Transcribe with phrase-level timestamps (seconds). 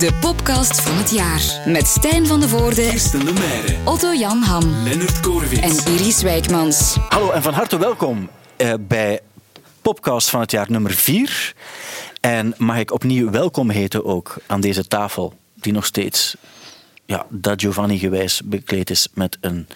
[0.00, 1.62] De podcast van het jaar.
[1.66, 5.86] Met Stijn van de Voorde, Kirsten de Meijeren, Otto Jan Ham Lennart Korwitz.
[5.86, 6.96] en Iris Wijkmans.
[7.08, 9.20] Hallo en van harte welkom eh, bij
[9.82, 11.54] Popcast van het jaar nummer 4.
[12.20, 16.36] En mag ik opnieuw welkom heten ook aan deze tafel, die nog steeds
[17.06, 19.68] ja, da Giovanni gewijs bekleed is met een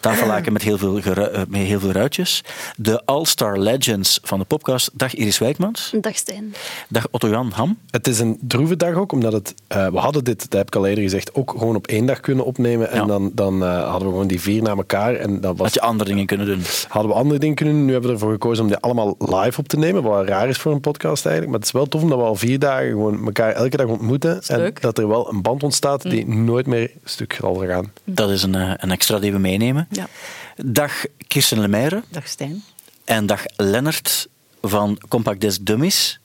[0.00, 2.44] tafellaken met heel veel, eh, met heel veel ruitjes.
[2.76, 4.90] De All-Star Legends van de Popcast.
[4.92, 5.92] Dag Iris Wijkmans.
[6.00, 6.54] Dag Stijn.
[6.88, 7.78] Dag Otto-Jan Ham.
[7.90, 10.76] Het is een droeve dag ook, omdat het, eh, we hadden dit, dat heb ik
[10.76, 12.90] al eerder gezegd, ook gewoon op één dag kunnen opnemen.
[12.90, 13.04] En Ja.
[13.06, 15.14] dan, dan eh, hadden we gewoon die vier na elkaar.
[15.14, 16.60] En dat was, Had je andere dingen kunnen doen?
[16.88, 17.84] hadden we andere dingen kunnen doen.
[17.84, 20.58] Nu hebben we ervoor gekozen om die allemaal live op te nemen, wat raar is
[20.58, 21.46] voor een podcast eigenlijk.
[21.50, 24.42] Maar het is wel tof omdat we al vier dagen gewoon elkaar elke dag ontmoeten.
[24.46, 24.80] En leuk.
[24.80, 27.92] dat er wel een band ontstaat die nooit meer stuk zal gaan.
[28.04, 29.88] Dat is een, een extra die we meenemen.
[29.90, 30.08] Ja.
[30.56, 32.64] Dag Kirsten Lemaire Dag Stijn.
[33.04, 34.28] en dag Lennart
[34.60, 36.19] van Compact Disc Dummies.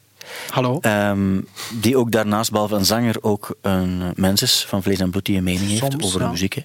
[0.49, 0.77] Hallo.
[0.81, 1.41] Ehm,
[1.73, 5.37] die ook daarnaast, behalve een zanger, ook een mens is van vlees en bloed die
[5.37, 6.29] een mening heeft Soms, over ja.
[6.29, 6.53] muziek.
[6.53, 6.61] hè.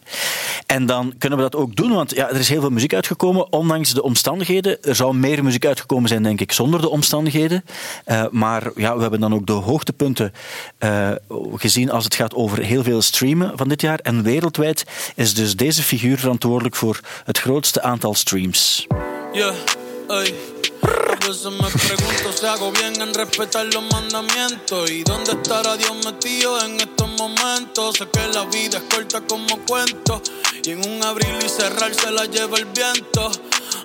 [0.67, 3.53] En dan kunnen we dat ook doen, want ja, er is heel veel muziek uitgekomen,
[3.53, 4.83] ondanks de omstandigheden.
[4.83, 7.65] Er zou meer muziek uitgekomen zijn, denk ik, zonder de omstandigheden.
[8.05, 10.33] Eh, maar ja, we hebben dan ook de hoogtepunten
[10.79, 11.11] eh,
[11.55, 13.99] gezien als het gaat over heel veel streamen van dit jaar.
[13.99, 18.87] En wereldwijd is dus deze figuur verantwoordelijk voor het grootste aantal streams.
[19.33, 19.55] Yeah,
[20.09, 20.35] ey.
[21.31, 24.91] Veces me pregunto si hago bien en respetar los mandamientos.
[24.91, 27.99] ¿Y dónde estará Dios metido en estos momentos?
[27.99, 30.21] Sé que la vida es corta como cuento.
[30.65, 33.31] Y en un abrir y cerrar se la lleva el viento.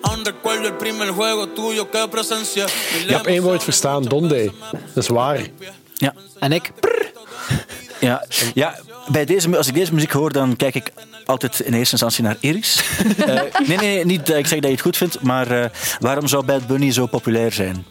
[0.02, 2.66] Aún recuerdo el primer juego tuyo que presencié.
[3.08, 4.52] Je hebt één woord verstaan, Donde.
[4.72, 5.48] Dat is waar.
[5.98, 6.72] Ja, En ik?
[8.00, 8.76] Ja, ja
[9.08, 10.92] bij deze, als ik deze muziek hoor, dan kijk ik
[11.26, 12.76] altijd in eerste instantie naar Iris.
[13.26, 15.70] Eh, nee, nee, nee, niet dat ik zeg dat je het goed vindt, maar eh,
[16.00, 17.86] waarom zou Bad Bunny zo populair zijn?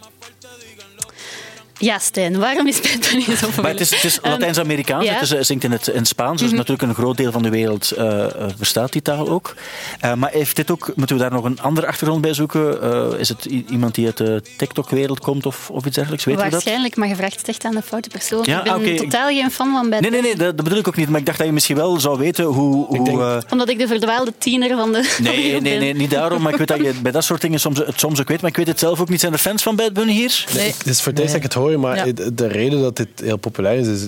[1.78, 3.62] Ja, Stijn, waarom is Bad Bunny zo populair?
[3.62, 5.12] Maar het is, het is Ehm, Latijns-Amerikaans, ja.
[5.12, 7.90] het is, zingt in het in Spaans, dus natuurlijk een groot deel van de wereld
[7.90, 9.54] eh, eh, verstaat die taal ook.
[10.00, 12.82] Eh, maar heeft dit ook, moeten we daar nog een andere achtergrond bij zoeken?
[12.82, 16.24] Eh, is het iemand die uit de TikTok-wereld komt of, of iets dergelijks?
[16.24, 16.52] Weet je dat?
[16.52, 18.42] Waarschijnlijk, maar je vraagt het echt aan de foute persoon.
[18.44, 20.88] Ja, ik ben totaal geen fan van Bad Nee, nee, nee, dat, dat bedoel ik
[20.88, 22.86] ook niet, maar ik dacht dat je misschien wel zou weten hoe...
[22.86, 26.42] hoe denk- eh, Omdat ik de verdwaalde tiener van de Nee, nee, nee, niet daarom.
[26.42, 28.40] Maar ik weet dat je bij dat soort dingen soms, het soms ook weet.
[28.40, 29.20] Maar ik weet het zelf ook niet.
[29.20, 30.44] Zijn er fans van Bad Bunny hier?
[30.54, 30.74] Nee.
[30.78, 32.12] Het is voor dat ik het hoor, maar Ja.
[32.12, 34.02] de- de reden dat dit heel populair is, is,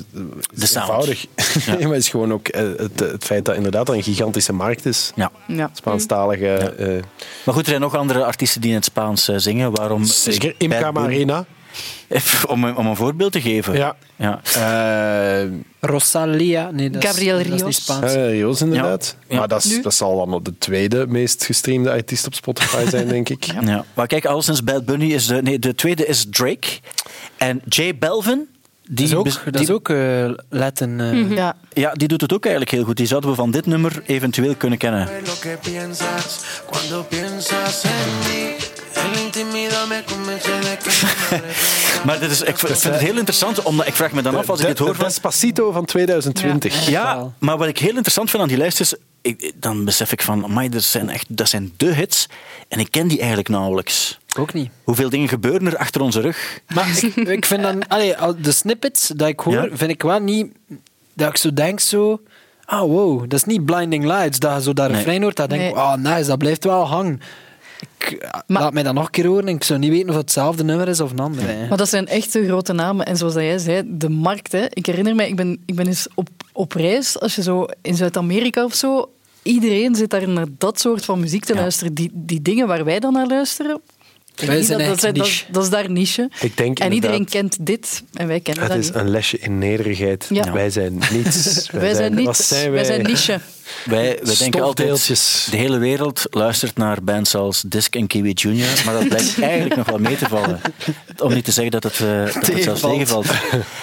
[0.55, 0.87] is sound.
[0.89, 1.27] eenvoudig.
[1.79, 4.87] Nee, maar is gewoon ook eh, het, het feit dat inderdaad dat een gigantische markt
[4.87, 5.13] is.
[5.15, 5.31] Ja.
[5.47, 5.71] Ja.
[5.73, 6.49] Spaanstalige.
[6.57, 6.89] eh,
[7.45, 9.75] Maar goed, er zijn nog andere artiesten die in het Spaans eh, zingen.
[9.75, 10.05] Waarom?
[10.05, 10.55] zeker.
[10.59, 11.45] Imca Marina.
[12.49, 13.75] Om, een- om een voorbeeld te geven.
[13.77, 13.97] Ja.
[14.17, 14.41] ja.
[15.43, 15.49] Eh,
[15.81, 16.71] Rosalia.
[16.71, 17.75] Nee, dat is, Gabriel dat is Rios.
[17.83, 18.15] Spaans.
[18.15, 19.17] eh, Rios inderdaad.
[19.29, 19.39] Ja.
[19.39, 23.29] Maar dat, is, dat zal dan de tweede meest gestreamde artiest op Spotify zijn, denk
[23.29, 23.45] ik.
[23.45, 23.85] Ja.
[23.95, 25.43] Maar kijk, alleszins Bad Bunny is de...
[25.43, 26.69] Nee, de tweede is Drake.
[27.37, 28.49] En J Balvin...
[28.89, 29.89] Die, Dat is ook, dat is ook
[30.49, 30.99] Latin.
[31.35, 31.57] Ja.
[31.73, 32.97] Ja, die doet het ook eigenlijk heel goed.
[32.97, 35.09] Die zouden we van dit nummer eventueel kunnen kennen.
[42.07, 44.61] Maar dit is, ik vind het heel interessant, omdat ik vraag me dan af als
[44.61, 44.89] ik dit hoor...
[44.89, 46.89] de Van, Despacito van 2020.
[46.89, 50.23] Ja, maar wat ik heel interessant vind aan die lijst is, ik, dan besef ik
[50.23, 52.29] van, amai, dat zijn echt, dat zijn de hits
[52.69, 54.19] en ik ken die eigenlijk nauwelijks.
[54.39, 54.71] Ook niet.
[54.85, 56.61] Hoeveel dingen gebeuren er achter onze rug?
[56.75, 57.89] Maar ik, ik vind dan...
[57.89, 59.69] Allee, al de snippets dat ik hoor, Ja?
[59.73, 60.47] vind ik wel niet...
[61.15, 62.21] Dat ik zo denk zo...
[62.65, 64.39] Ah, wow, dat is niet Blinding Lights.
[64.39, 65.21] Dat je zo daar Nee.
[65.21, 65.75] hoort, dat denk ik...
[65.75, 65.83] Nee.
[65.85, 67.21] Ah, nice, dat blijft wel hangen.
[67.99, 69.49] Ik, Maar- laat mij dat nog een keer horen.
[69.49, 71.47] Ik zou niet weten of het hetzelfde nummer is of een andere.
[71.47, 71.69] hè.
[71.69, 73.07] Maar dat zijn echt de grote namen.
[73.07, 74.53] En zoals jij zei, de markt.
[74.53, 74.65] Hè.
[74.69, 77.95] Ik herinner mij, ik ben, ik ben eens op, op reis, als je zo in
[77.97, 79.11] Zuid-Amerika of zo,
[79.43, 81.61] iedereen zit daar naar dat soort van muziek te Ja.
[81.61, 81.95] luisteren.
[81.95, 83.81] Die, die dingen waar wij dan naar luisteren,
[84.45, 85.45] Wij zijn dat, echt dat, dat, niche.
[85.53, 86.31] dat is daar niche.
[86.41, 88.97] Ik denk en iedereen kent dit en wij kennen Het dat is niet.
[88.97, 90.27] een lesje in nederigheid.
[90.29, 90.53] Ja.
[90.53, 91.69] Wij zijn niets.
[91.71, 93.41] Wij zijn Wat niets, zijn wij zijn niche.
[93.85, 95.07] Wij, wij denken altijd,
[95.51, 99.77] de hele wereld luistert naar bands als Disc en Kiwi Junior, maar dat blijkt eigenlijk
[99.77, 100.61] nog wel mee te vallen.
[101.19, 103.27] Om niet te zeggen dat het, eh, dat het zelfs tegenvalt.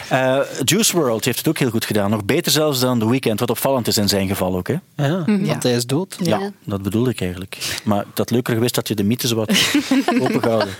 [0.10, 2.10] Eh, Juice WRLD heeft het ook heel goed gedaan.
[2.10, 4.68] Nog beter zelfs dan The Weeknd, wat opvallend is in zijn geval ook.
[4.68, 4.76] Hè?
[4.96, 6.16] Ja, want hij is dood.
[6.20, 6.52] Ja, Ja.
[6.66, 7.58] dat bedoelde ik eigenlijk.
[7.84, 9.52] Maar dat leuker geweest dat je de mythes wat
[10.22, 10.74] opengehouden.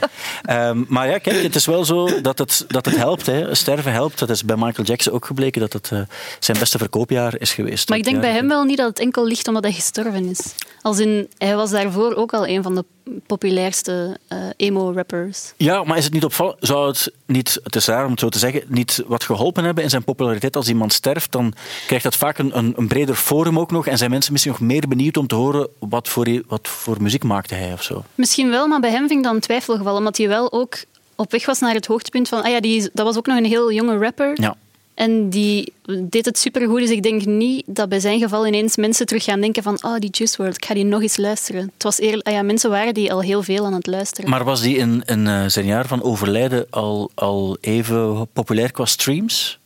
[0.44, 3.26] Ehm maar ja, kijk, het is wel zo dat het, dat het helpt.
[3.26, 3.56] Hè.
[3.56, 4.20] Sterven helpt.
[4.20, 6.00] Dat is bij Michael Jackson ook gebleken dat het eh,
[6.40, 7.90] zijn beste verkoopjaar is geweest.
[7.90, 10.56] Maar ik denk bij hem wel niet dat het enkel ligt omdat hij gestorven is.
[10.82, 12.86] Als in, hij was daarvoor ook al een van de
[13.28, 15.54] populairste eh, emo-rappers.
[15.58, 16.58] Ja, maar is het niet opvallend?
[16.60, 19.84] Zou het niet, het is raar om het zo te zeggen, niet wat geholpen hebben
[19.84, 20.56] in zijn populariteit?
[20.56, 21.54] Als iemand sterft, dan
[21.86, 23.88] krijgt dat vaak een, een, een breder forum ook nog.
[23.88, 27.24] En zijn mensen misschien nog meer benieuwd om te horen wat voor, wat voor muziek
[27.24, 28.04] maakte hij of zo.
[28.16, 29.96] Misschien wel, maar bij hem vind ik dat een twijfelgeval.
[29.96, 30.76] Omdat hij wel ook
[31.16, 32.44] op weg was naar het hoogtepunt van...
[32.44, 34.42] Ah ja, die, dat was ook nog een heel jonge rapper.
[34.42, 34.56] Ja.
[34.94, 39.06] En die deed het supergoed, dus ik denk niet dat bij zijn geval ineens mensen
[39.06, 41.72] terug gaan denken van oh, die Juice WRLD, ik ga die nog eens luisteren.
[41.74, 44.30] Het was eerlijk, ah ja, mensen waren die al heel veel aan het luisteren.
[44.30, 48.86] Maar was die in, in eh, zijn jaar van overlijden al, al even populair qua
[48.86, 49.60] streams?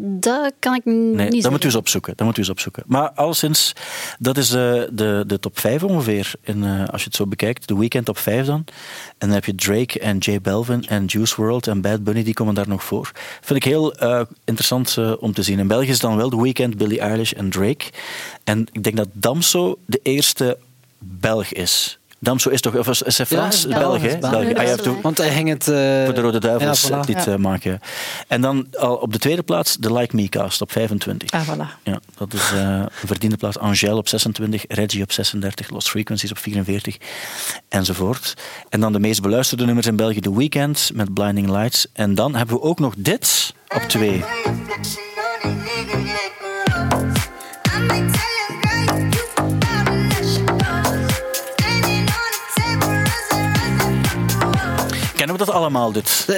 [0.00, 2.12] Dat kan ik n- Nee, niet dat moet u eens opzoeken.
[2.16, 2.82] Dat moet u eens opzoeken.
[2.86, 3.72] Maar alleszins,
[4.18, 6.32] dat is eh, de, de top 5 ongeveer.
[6.42, 8.64] In, eh, als je het zo bekijkt, de weekend top 5 dan.
[9.18, 12.34] En dan heb je Drake en J Balvin en Juice WRLD en Bad Bunny, die
[12.34, 13.10] komen daar nog voor.
[13.40, 15.58] Vind ik heel eh, interessant om te zien.
[15.58, 17.84] In België is dan wel de weekend, Billie Eilish en Drake.
[18.44, 20.58] En ik denk dat Damso de eerste
[20.98, 21.98] Belg is.
[22.22, 23.62] Damso is toch, of is is hij Frans?
[23.68, 24.20] Ja, Belg, hè?
[24.20, 25.68] Ah, je hebt ook- Want hij ging het...
[25.68, 27.06] eh, voor de Rode Duivels ja, voilà.
[27.06, 27.80] die het eh, maken.
[28.28, 31.30] En dan al op de tweede plaats de Like Me cast op 25.
[31.30, 31.82] Ah, voilà.
[31.82, 33.58] Ja, dat is eh, een verdiende plaats.
[33.58, 36.96] Angèle op 26, Reggie op 36, Lost Frequencies op 44
[37.68, 38.34] enzovoort.
[38.68, 41.86] En dan de meest beluisterde nummers in België, The Weeknd met Blinding Lights.
[41.92, 44.24] En dan hebben we ook nog dit op 2.
[55.46, 55.92] Dat allemaal?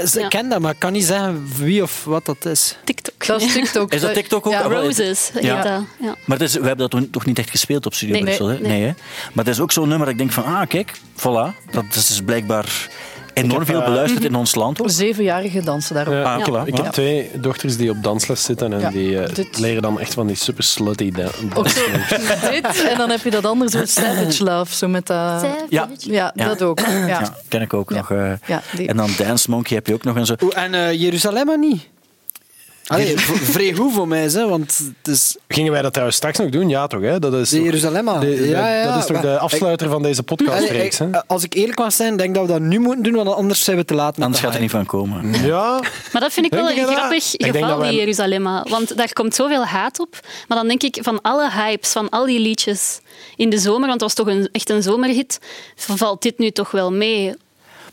[0.07, 0.29] Ze Ja.
[0.29, 2.77] ken dat, maar ik kan niet zeggen wie of wat dat is.
[2.85, 3.27] TikTok.
[3.27, 3.93] Dat is TikTok.
[3.93, 4.53] Is dat TikTok ook?
[4.53, 5.63] Ja, Ah, Roses Ja.
[5.63, 5.83] dat.
[6.01, 6.15] Ja.
[6.27, 8.59] Maar het is, we hebben dat toch niet echt gespeeld op Studio Nee, Brussel, hè?
[8.59, 8.81] nee, nee.
[8.83, 8.93] hè?
[9.33, 11.71] Maar het is ook zo'n nummer dat ik denk van, ah, kijk, voilà.
[11.71, 12.89] Dat is dus blijkbaar
[13.35, 14.81] enorm heb, veel eh, beluisterd in ons land.
[14.83, 14.91] Ook.
[14.91, 16.15] Zevenjarigen dansen daarop.
[16.15, 16.35] Ja.
[16.37, 19.83] Ah, voilà, Ik heb twee dochters die op dansles zitten en Ja, die eh, leren
[19.83, 22.51] dan echt van die super slutty da- Ook zo dansmoves.
[22.51, 25.47] dit, en dan heb je dat andere soort Savage Love, zo met dat...
[25.69, 25.89] Ja.
[25.99, 26.47] Ja, Ja.
[26.49, 26.81] dat ook.
[26.81, 27.07] Ja.
[27.07, 27.97] Ja, ken ik ook Ja.
[27.97, 28.11] nog.
[28.11, 28.89] eh.
[28.89, 30.35] En dan Dance Monkey heb je ook nog en zo.
[30.43, 31.89] Oeh, en eh, Jeruzalem niet?
[32.87, 36.49] Allee, vrij goed voor mij, hè, want het is Gingen wij dat trouwens straks nog
[36.51, 36.69] doen?
[36.69, 37.01] Ja, toch?
[37.01, 37.19] Hè?
[37.19, 38.21] Dat is de toch- Jeruzalem.
[38.21, 40.99] de- de- ja, ja, dat is toch de afsluiter van deze podcastreeks?
[40.99, 41.27] hè?
[41.27, 43.65] Als ik eerlijk mag zijn, denk ik dat we dat nu moeten doen, want anders
[43.65, 44.15] zijn we te laat.
[44.17, 45.45] met Anders de gaat er niet van komen.
[45.45, 45.81] Ja,
[46.13, 46.95] Maar dat vind ik Denk wel een dat?
[46.95, 48.67] grappig Ik denk geval, dat wij- die Jeruzalemma.
[48.69, 50.21] Want daar komt zoveel haat op.
[50.49, 53.01] Maar dan denk ik, van alle hypes, van al die liedjes
[53.37, 55.39] in de zomer, want het was toch een, echt een zomerhit,
[55.77, 57.35] valt dit nu toch wel mee.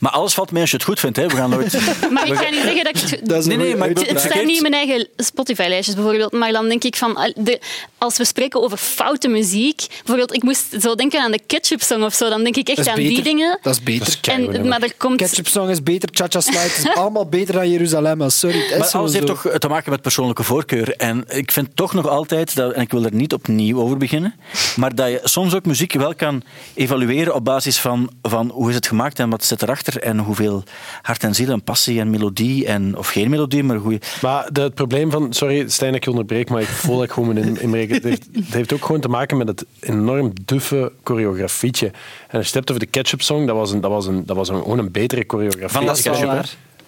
[0.00, 1.16] Maar alles valt mee als je het goed vindt.
[1.16, 1.26] Hè.
[1.26, 1.72] We gaan nooit...
[2.14, 3.10] Maar ik ga niet zeggen dat ik...
[3.10, 5.08] het- Dat is een Nee, nee, maar Het, bedoel- het staat niet in mijn eigen
[5.16, 7.60] Spotify-lijstjes bijvoorbeeld, maar dan denk ik van, de,
[7.98, 12.02] als we spreken over foute muziek, bijvoorbeeld, ik moest zo denken aan de Ketchup Song
[12.02, 13.58] of zo, dan denk ik echt aan die dingen.
[13.62, 13.98] Dat is beter.
[13.98, 15.16] Dat is keigoed En, maar er komt...
[15.16, 18.30] Ketchup Song is beter, Cha-Cha Slide is allemaal beter dan Jeruzalem.
[18.30, 20.94] Sorry, het is Maar alles heeft toch te maken met persoonlijke voorkeur.
[20.96, 24.34] En ik vind toch nog altijd, dat, en ik wil er niet opnieuw over beginnen,
[24.76, 26.42] maar dat je soms ook muziek wel kan
[26.74, 30.62] evalueren op basis van, van hoe is het gemaakt en wat zit erachter en hoeveel
[31.02, 34.00] hart en ziel en passie en melodie, en, of geen melodie, maar goede.
[34.22, 35.32] Maar de, het probleem van...
[35.32, 37.94] Sorry, Stijn, dat ik je onderbreek, maar ik voel dat ik gewoon moet in- inbreken.
[37.94, 41.86] Het heeft, het heeft ook gewoon te maken met het enorm duffe choreografietje.
[41.86, 41.92] En
[42.38, 44.36] als je het hebt over de Ketchup Song, dat was, een, dat was, een, dat
[44.36, 45.68] was een, gewoon een betere choreografie.
[45.68, 46.40] Van Ketchup, hè?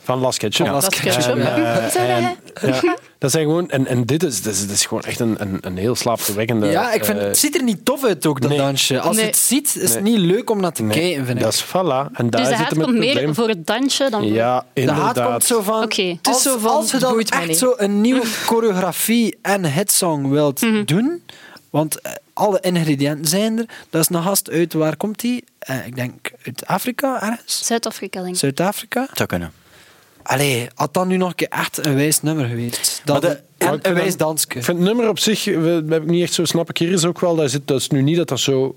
[0.04, 0.66] Van Las Ketchup.
[0.66, 1.34] Van Las Dat is Ketchup.
[1.36, 1.54] En, ja.
[1.90, 2.40] en-
[2.82, 3.70] ja, dat zijn gewoon...
[3.70, 6.66] En, en dit, is, dit, is, dit is gewoon echt een, een, een heel slaapverwekkende...
[6.66, 8.58] Ja, ik vind, eh, het ziet er niet tof uit ook, dat nee.
[8.58, 9.00] dansje.
[9.00, 9.24] Als Nee.
[9.24, 10.12] je het ziet, is het Nee.
[10.12, 11.44] niet leuk om naar te nee, kijken, vind ik.
[11.44, 12.12] Dat is voilà.
[12.12, 13.34] En daar dus de zit haat komt meer probleem.
[13.34, 14.30] voor het dansje dan voor...
[14.30, 15.16] Ja, De inderdaad.
[15.16, 15.88] haat komt zo van...
[15.88, 17.58] Is Als, zo van, als je dan echt niet.
[17.58, 20.84] zo een nieuwe choreografie en hitsong wilt Mhm.
[20.84, 21.22] doen,
[21.70, 25.44] want eh, alle ingrediënten zijn er, dat is een gast uit, waar komt die?
[25.58, 27.66] Eh, ik denk uit Afrika ergens?
[27.66, 28.40] Zuid-Afrika, denk ik.
[28.40, 29.00] Zuid-Afrika?
[29.08, 29.52] Het zou kunnen.
[30.22, 33.02] Allee, had dat nu nog een keer echt een wijs nummer geweest.
[33.04, 34.46] Dat de- en een wijs dansje.
[34.46, 36.78] Ik vind het nummer op zich, we- heb ik niet echt zo snap ik.
[36.78, 38.76] Hier is ook wel, dat, zit, dat is nu niet dat dat zo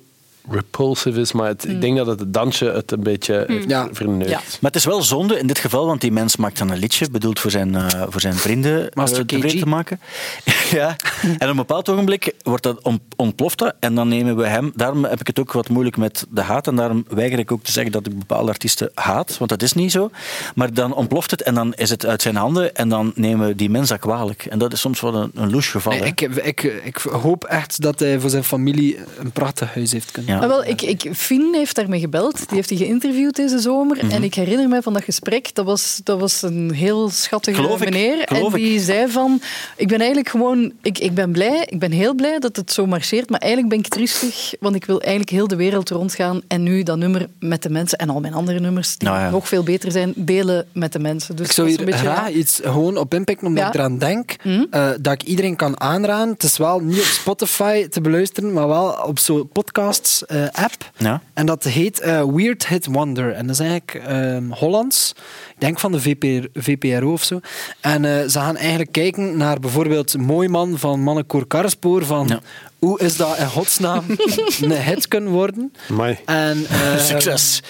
[0.49, 3.87] repulsive is, maar het, ik denk dat het dansje het een beetje heeft Ja.
[3.91, 4.29] verneukt.
[4.29, 4.37] Ja.
[4.37, 7.09] Maar het is wel zonde in dit geval, want die mens maakt dan een liedje
[7.09, 9.63] bedoeld voor zijn, eh, voor zijn vrienden Master eh, tevreden KG.
[9.63, 9.99] te maken.
[10.71, 10.95] ja.
[11.21, 14.71] En op een bepaald ogenblik wordt dat on- ontploft dat en dan nemen we hem.
[14.75, 17.63] Daarom heb ik het ook wat moeilijk met de haat en daarom weiger ik ook
[17.63, 20.09] te zeggen dat ik bepaalde artiesten haat, want dat is niet zo.
[20.55, 23.55] Maar dan ontploft het en dan is het uit zijn handen en dan nemen we
[23.55, 24.45] die mens dat kwalijk.
[24.45, 25.93] En dat is soms wel een, een louche geval.
[25.93, 30.11] Nee, ik, ik, ik hoop echt dat hij voor zijn familie een prachtig huis heeft
[30.11, 30.34] kunnen.
[30.35, 30.41] Ja.
[30.41, 32.37] Ah, wel, ik, ik, Fien heeft daarmee gebeld.
[32.37, 33.97] Die heeft hij geïnterviewd deze zomer.
[34.01, 34.11] Mhm.
[34.11, 37.79] En ik herinner me van dat gesprek, dat was, dat was een heel schattige Geloof
[37.79, 38.19] meneer.
[38.23, 39.41] en die zei van,
[39.77, 40.71] ik ben eigenlijk gewoon...
[40.81, 43.83] Ik, ik ben blij, ik ben heel blij dat het zo marcheert, maar eigenlijk ben
[43.83, 47.63] ik triestig, want ik wil eigenlijk heel de wereld rondgaan en nu dat nummer met
[47.63, 49.29] de mensen en al mijn andere nummers, die Nou ja.
[49.29, 51.35] nog veel beter zijn, delen met de mensen.
[51.35, 51.99] Dus Ik zou hier een beetje...
[51.99, 53.69] graag iets gewoon op inpikken, omdat Ja.
[53.69, 54.63] ik eraan denk Mhm.
[54.69, 56.33] eh, dat ik iedereen kan aanraden.
[56.33, 60.91] Het is wel niet op Spotify te beluisteren, maar wel op zo podcasts eh, app.
[60.97, 61.21] Ja.
[61.33, 63.33] En dat heet eh, Weird Hit Wonder.
[63.33, 65.13] En dat is eigenlijk ehm, Hollands.
[65.49, 67.39] Ik denk van de VPR, VPRO of zo.
[67.81, 72.05] En eh, ze gaan eigenlijk kijken naar bijvoorbeeld Mooi Man van Mannekoor Karspoor.
[72.05, 72.39] Van Ja.
[72.79, 74.03] hoe is dat in godsnaam
[74.61, 75.73] een hit kunnen worden.
[75.89, 76.17] Amai.
[76.25, 77.61] En, eh, Succes.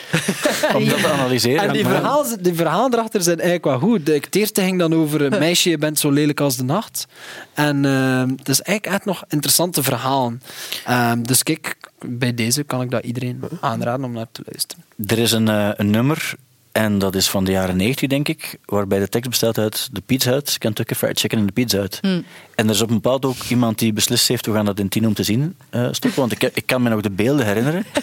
[0.76, 1.62] Om dat te analyseren.
[1.68, 4.06] En die verhalen, die verhalen erachter zijn eigenlijk wel goed.
[4.06, 7.06] De- Het eerste ging dan over een meisje, je bent zo lelijk als de nacht.
[7.54, 10.42] En eh, het is eigenlijk echt nog interessante verhalen.
[10.86, 14.84] Ehm, dus kijk, bij deze kan ik dat iedereen aanraden om naar te luisteren.
[15.06, 16.36] Er is een, eh, een nummer,
[16.72, 20.02] en dat is van de jaren 90, denk ik, waarbij de tekst bestaat uit de
[20.06, 22.00] Pizza Hut, Kentucky Fried Chicken en de Pizza Hut.
[22.02, 22.26] En
[22.56, 25.08] er is op een bepaald ook iemand die beslist heeft, we gaan dat in tien
[25.08, 27.86] om te zien eh, stoppen, want ik, ik kan me nog de beelden herinneren.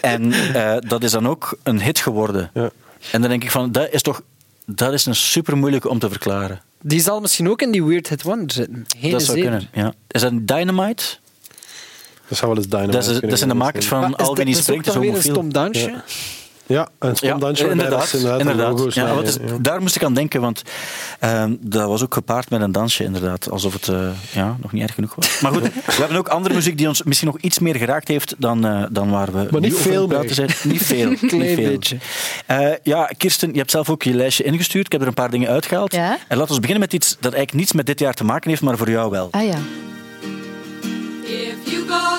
[0.00, 2.50] En eh, dat is dan ook een hit geworden.
[2.54, 2.70] Ja.
[3.12, 4.22] En dan denk ik van, dat is toch
[4.76, 6.60] dat is een super moeilijke om te verklaren.
[6.82, 8.84] Die zal misschien ook in die Weird Hit Wonder zitten.
[8.98, 9.94] Geen dat zou kunnen, ja.
[10.08, 11.04] Is dat Dynamite?
[12.30, 14.20] Dat zou wel eens Dynamite Dat, is, kunnen dat zijn de makers van die dat
[14.20, 15.90] is ook spreekt, is dan weer een stom dansje.
[15.90, 16.04] Ja.
[16.66, 18.40] Ja, een stom dansje waarbij dat inderdaad.
[18.40, 19.56] inderdaad, Ja, is- ja.
[19.60, 20.62] Daar moest ik aan denken, want
[21.18, 23.50] ehm, dat was ook gepaard met een dansje, inderdaad.
[23.50, 25.40] Alsof het eh, ja, nog niet erg genoeg was.
[25.40, 28.34] Maar goed, we hebben ook andere muziek die ons misschien nog iets meer geraakt heeft
[28.38, 30.34] dan, eh, dan waar we Maar niet veel praten meer.
[30.34, 30.50] zijn.
[30.62, 31.08] Niet veel.
[31.20, 31.68] niet Klein veel.
[31.70, 31.96] beetje.
[32.46, 34.86] Eh, ja, Kirsten, je hebt zelf ook je lijstje ingestuurd.
[34.86, 35.92] Ik heb er een paar dingen uitgehaald.
[35.92, 36.18] Ja?
[36.28, 38.62] En laten we beginnen met iets dat eigenlijk niets met dit jaar te maken heeft,
[38.62, 39.28] maar voor jou wel.
[39.30, 39.58] Ah ja.
[41.24, 42.09] If you go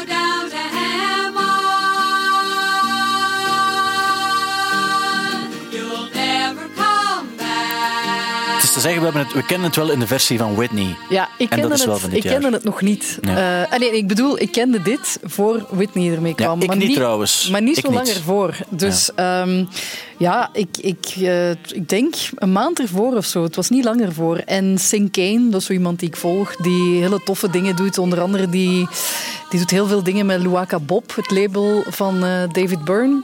[8.81, 10.95] zeggen, we, hebben het, we kennen het wel in de versie van Whitney.
[11.09, 12.39] Ja, ik En dat kende, is wel het, van dit ik jaar.
[12.39, 13.17] kende het nog niet.
[13.21, 13.63] Ja.
[13.69, 16.61] Eh, nee, ik bedoel, ik kende dit voor Whitney ermee Ja, kwam.
[16.61, 17.49] ik maar niet trouwens.
[17.49, 17.97] Maar niet Ik zo niet.
[17.97, 18.55] lang ervoor.
[18.69, 19.45] Dus ja,
[20.17, 23.43] ja ik, ik, eh, ik denk een maand ervoor of zo.
[23.43, 24.37] Het was niet lang ervoor.
[24.37, 27.97] En Sing Kane, dat is zo iemand die ik volg, die hele toffe dingen doet.
[27.97, 28.87] Onder andere, die,
[29.49, 33.21] die doet heel veel dingen met Luaka Bob, het label van eh, David Byrne.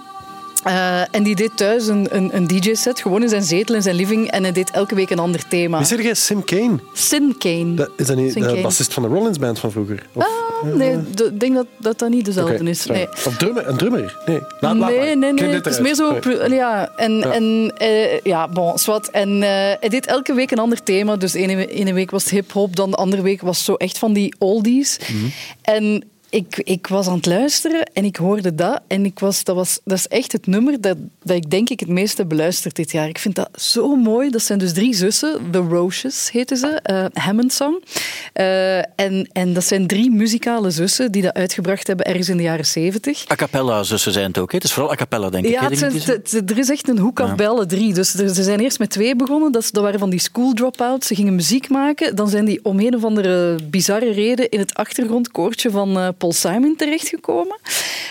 [0.68, 3.96] Eh, en die deed thuis een, een, een DJ-set, gewoon in zijn zetel, in zijn
[3.96, 4.32] living.
[4.32, 5.78] En hij deed elke week een ander thema.
[5.78, 6.14] Wie zeg jij?
[6.14, 6.80] Sim Kane?
[6.94, 7.74] Sin Kane.
[7.74, 8.62] Dat, is dat niet de Kane.
[8.62, 10.06] bassist van de Rollins Band van vroeger?
[10.14, 10.24] Of,
[10.64, 12.86] Ah, nee, d- ik denk dat dat, dat niet dezelfde is.
[12.86, 13.08] Nee.
[13.26, 14.18] Of drummer, een drummer?
[14.26, 14.92] Nee, Laat- laat maar.
[14.92, 15.50] nee, nee, nee.
[15.50, 16.20] Het is meer zo.
[16.24, 16.50] Nee.
[16.50, 17.32] Ja, en, Ja.
[17.32, 19.10] en eh, ja, bon, zwart.
[19.10, 21.16] En eh, hij deed elke week een ander thema.
[21.16, 23.98] Dus de ene, ene week was het hip-hop, dan de andere week was zo echt
[23.98, 25.00] van die oldies.
[25.00, 25.26] Mhm.
[25.62, 28.82] En ik, ik was aan het luisteren en ik hoorde dat.
[28.88, 31.80] En ik was, dat, was, dat is echt het nummer dat, dat ik denk ik
[31.80, 33.08] het meeste beluisterd dit jaar.
[33.08, 34.30] Ik vind dat zo mooi.
[34.30, 35.40] Dat zijn dus drie zussen.
[35.52, 36.68] The Roches heten ze.
[36.84, 37.84] eh Hammond Song.
[38.34, 42.44] Eh, en, en dat zijn drie muzikale zussen die dat uitgebracht hebben ergens in de
[42.44, 43.32] jaren zeventig.
[43.32, 44.52] A cappella zussen zijn het ook.
[44.52, 44.58] Hè?
[44.58, 45.52] Het is vooral a cappella, denk ik.
[45.52, 47.66] Ja, het zijn, het- er is echt een hoek af Ja.
[47.66, 47.94] drie.
[47.94, 49.52] Dus er- ze zijn eerst met twee begonnen.
[49.52, 51.08] Dat, dat waren van die school drop-outs.
[51.08, 52.16] Ze gingen muziek maken.
[52.16, 56.54] Dan zijn die om een of andere bizarre reden in het achtergrondkoortje van eh, Paul
[56.54, 57.58] Simon terechtgekomen.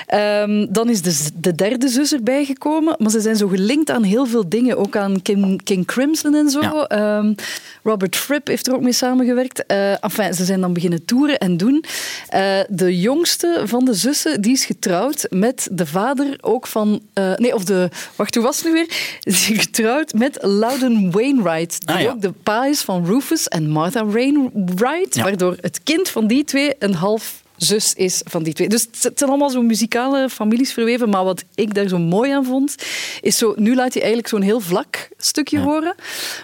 [0.07, 2.95] Ehm, dan is de, de derde zus erbij gekomen.
[2.99, 4.79] Maar ze zijn zo gelinkt aan heel veel dingen.
[4.79, 6.61] Ook aan King, King Crimson en zo.
[6.61, 6.87] Ja.
[6.87, 7.35] Ehm,
[7.83, 9.67] Robert Fripp heeft er ook mee samengewerkt.
[9.67, 11.85] Eh enfin, ze zijn dan beginnen toeren en doen.
[12.29, 17.01] Eh, de jongste van de zussen die is getrouwd met de vader ook van...
[17.13, 17.89] eh, nee, of de...
[18.17, 18.89] Wacht, hoe was het nu weer?
[19.23, 21.87] Is getrouwd met Loudon Wainwright.
[21.87, 22.11] Die Ah, ja.
[22.11, 25.15] ook de pa is van Rufus en Martha Wainwright.
[25.15, 25.23] Ja.
[25.23, 28.69] Waardoor het kind van die twee een half zus is van die twee.
[28.69, 31.09] Dus het zijn allemaal zo muzikale families verweven.
[31.09, 32.75] Maar wat ik daar zo mooi aan vond,
[33.21, 33.55] is zo...
[33.57, 35.95] Nu laat hij eigenlijk zo'n heel vlak stukje horen.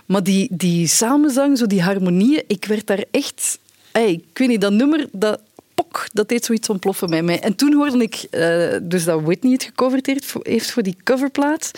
[0.06, 3.58] Maar die, die samenzang, zo die harmonieën, ik werd daar echt...
[3.92, 5.08] Ey, ik weet niet, dat nummer...
[5.12, 5.40] Dat,
[5.74, 7.40] pok, dat deed zoiets ontploffen bij mij.
[7.40, 10.96] En toen hoorde ik eh, dus dat Whitney het gecoverd heeft voor, heeft voor die
[11.04, 11.70] coverplaat.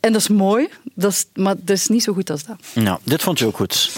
[0.00, 2.56] En dat is mooi, dat is, maar dat is niet zo goed als dat.
[2.74, 3.90] Nou, dit vond je ook goed.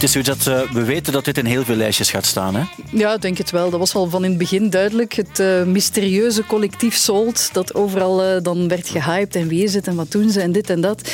[0.00, 2.54] Het is zoiets dat eh, we weten dat dit in heel veel lijstjes gaat staan.
[2.54, 2.62] Hè?
[2.92, 3.70] Ja, ik denk het wel.
[3.70, 5.12] Dat was al van in het begin duidelijk.
[5.12, 9.36] Het eh, mysterieuze collectief Salt, dat overal eh, dan werd gehyped.
[9.36, 11.10] En wie is het en wat doen ze en dit en dat.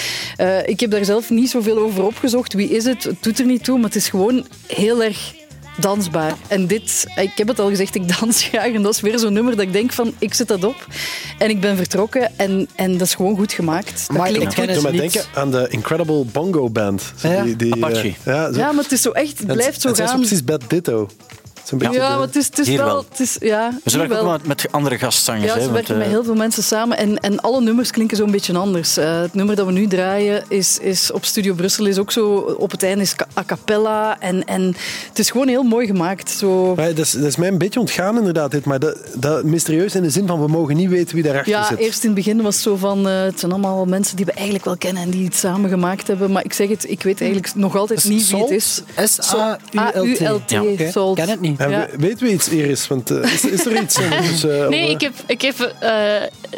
[0.64, 2.52] Ik heb daar zelf niet zoveel over opgezocht.
[2.52, 3.04] Wie is het?
[3.04, 5.34] Het doet er niet toe, maar het is gewoon heel erg
[5.80, 6.32] dansbaar.
[6.48, 8.72] En dit, ik heb het al gezegd, ik dans graag.
[8.72, 10.86] En dat is weer zo'n nummer dat ik denk van, ik zet dat op.
[11.38, 14.04] En ik ben vertrokken en, en dat is gewoon goed gemaakt.
[14.06, 15.00] Dat Maar klinkt ik het Doe mij niet.
[15.00, 17.12] denken aan de Incredible Bongo Band.
[17.16, 18.06] Zo Ja, die, die, Apache.
[18.08, 18.58] eh, ja, zo.
[18.58, 20.20] Ja, maar het is zo echt, het blijft zo en zij is gaan.
[20.20, 21.08] precies Bad Ditto.
[21.66, 22.86] Is een beetje Ja, de- maar het is, het is Hier wel...
[22.86, 23.04] wel.
[23.08, 24.32] Het is, ja, We werken ook wel.
[24.32, 25.44] met, met andere gastzangers.
[25.44, 28.16] Ja, ze want, werken met eh, heel veel mensen samen en, en alle nummers klinken
[28.16, 28.96] zo'n beetje anders.
[28.96, 32.34] Eh, het nummer dat we nu draaien is, is op Studio Brussel is ook zo
[32.58, 34.74] op het einde is a cappella en, en
[35.08, 36.30] het is gewoon heel mooi gemaakt.
[36.30, 36.74] Zo.
[36.74, 39.94] Maar dat, is, dat is mij een beetje ontgaan inderdaad, dit, maar dat, dat mysterieus
[39.94, 41.78] in de zin van we mogen niet weten wie daarachter Ja, zit.
[41.78, 44.32] eerst in het begin was het zo van eh, het zijn allemaal mensen die we
[44.32, 47.20] eigenlijk wel kennen en die iets samen gemaakt hebben, maar ik zeg het, ik weet
[47.20, 48.82] eigenlijk nog altijd niet wie het is.
[49.04, 50.50] S-A-U-L-T.
[50.50, 50.90] Ja.
[50.90, 51.16] Salt.
[51.16, 51.55] Ken het niet.
[51.58, 51.86] Ja, Ja.
[51.90, 52.88] we- Weten we iets, Iris?
[52.88, 53.98] Want, eh, is, is er iets?
[53.98, 55.92] ondertussen, eh, Nee, ik heb, ik heb eh,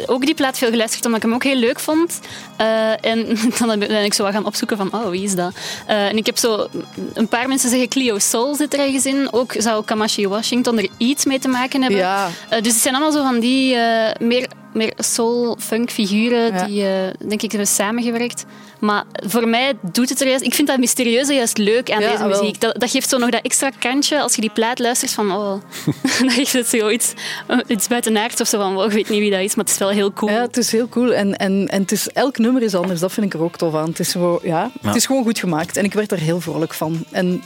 [0.07, 2.21] ook die plaat veel geluisterd omdat ik hem ook heel leuk vond.
[2.57, 3.26] Eh, en
[3.67, 5.52] dan ben ik zo wat gaan opzoeken van, oh, wie is dat?
[5.87, 6.67] Eh, en ik heb zo...
[7.14, 9.28] Een paar mensen zeggen Clio Soul zit er ergens in.
[9.33, 12.00] Ook zou Kamashi Washington er iets mee te maken hebben.
[12.00, 12.28] Ja.
[12.49, 14.49] Eh, dus het zijn allemaal zo van die eh, meer,
[14.79, 16.67] meer soul-funk figuren Ja.
[16.67, 18.45] die, eh, denk ik, hebben samengewerkt.
[18.79, 20.45] Maar voor mij doet het er juist...
[20.45, 22.41] Ik vind dat mysterieuze juist leuk aan Ja, deze wel.
[22.41, 22.61] muziek.
[22.61, 25.33] Dat, dat geeft zo nog dat extra kantje als je die plaat luistert van...
[25.33, 25.55] Oh,
[26.19, 27.13] dan heeft het zo iets,
[27.47, 28.75] eh, iets buitenaards of zo van...
[28.75, 30.31] wow, ik weet niet wie dat is, maar het is wel heel cool.
[30.33, 31.15] Ja, het is heel cool.
[31.15, 33.01] En, en, en het is, elk nummer is anders.
[33.01, 33.89] Dat vind ik er ook tof aan.
[33.89, 34.87] Het is, zo, ja, Ja.
[34.87, 35.77] het is gewoon goed gemaakt.
[35.77, 37.05] En ik werd er heel vrolijk van.
[37.11, 37.43] En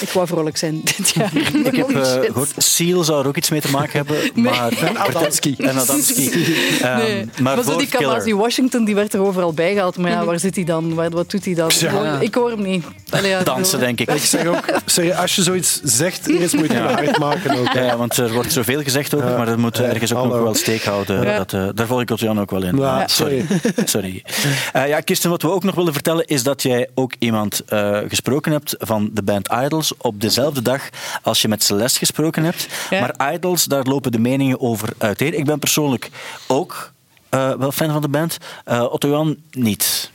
[0.00, 1.30] ik wou vrolijk zijn dit jaar.
[1.64, 2.26] Ik heb shit.
[2.26, 4.30] gehoord, Seal zou er ook iets mee te maken hebben.
[4.34, 5.54] Maar, en Adamski.
[5.58, 6.30] En Adamski.
[6.80, 7.88] Ehm, Nee, maar maar zo voor die.
[7.88, 9.96] Kamasi Washington die werd er overal bij gehaald.
[9.96, 10.94] Maar ja, waar zit hij dan?
[10.94, 11.70] Waar, wat doet hij dan?
[11.78, 12.20] Ja.
[12.20, 12.84] Ik hoor hem niet.
[13.10, 14.10] Allee, ja, Dansen, denk ik.
[14.10, 17.72] Ik zeg ook, zeg, als je zoiets zegt, Iris moet je het hard maken ook.
[17.72, 20.42] Ja, ja, want er wordt zoveel gezegd over, maar dat moet Ja, ergens ook nog
[20.42, 21.22] wel steek houden.
[21.22, 21.36] Ja.
[21.36, 22.76] Dat, eh, daar volg ik Jan ook wel in.
[22.76, 23.46] Ja, sorry.
[23.84, 24.24] sorry.
[24.72, 27.98] Eh, ja, Kirsten, wat we ook nog willen vertellen is dat jij ook iemand eh,
[28.08, 30.88] gesproken hebt van de band Idols op dezelfde dag
[31.22, 32.68] als je met Celeste gesproken hebt.
[32.90, 33.00] Ja.
[33.00, 35.38] Maar Idols, daar lopen de meningen over uiteen.
[35.38, 36.10] Ik ben persoonlijk
[36.46, 36.92] ook
[37.28, 38.38] eh, wel fan van de band.
[38.64, 40.10] Eh Otto Jan niet.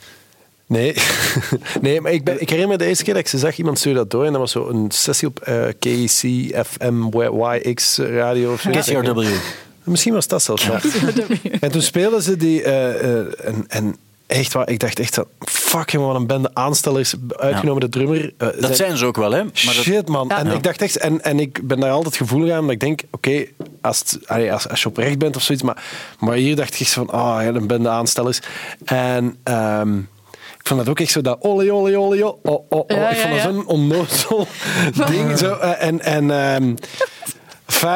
[0.66, 0.96] Nee,
[1.82, 3.80] nee maar ik, ben, ik herinner me de eerste keer dat ik ze zag, iemand
[3.80, 6.18] stuurde dat door en dat was zo een sessie op eh KC,
[6.66, 8.70] FM, YX radio of zo.
[8.70, 9.24] KCRW.
[9.84, 10.68] Misschien was dat zelfs.
[11.60, 12.64] En toen speelden ze die...
[12.64, 13.96] eh, eh, en, en
[14.28, 15.28] echt waar, ik dacht echt zo,
[15.70, 18.34] fuck jongen, wat een bende aanstellers, uitgenomen de drummer.
[18.38, 19.44] eh, Dat zijn ze ook wel, hè?
[19.44, 20.30] Maar dat, Shit, man.
[20.32, 20.54] En Ja.
[20.54, 23.46] ik dacht echt, en, en ik ben daar altijd gevoelig aan, dat ik denk, oké,
[23.82, 25.84] als, als, als je oprecht bent of zoiets, maar,
[26.20, 28.40] maar hier dacht ik echt van, ah, een bende aanstellers.
[28.86, 29.98] En ehm,
[30.60, 31.38] ik vond dat ook echt zo dat
[32.44, 32.84] oh, oh, oh.
[32.88, 33.52] Ja, ik ja, vond dat ja.
[33.52, 34.48] zo'n onnozel
[35.12, 35.38] ding.
[35.38, 36.76] Zo, eh, en, en, ehm,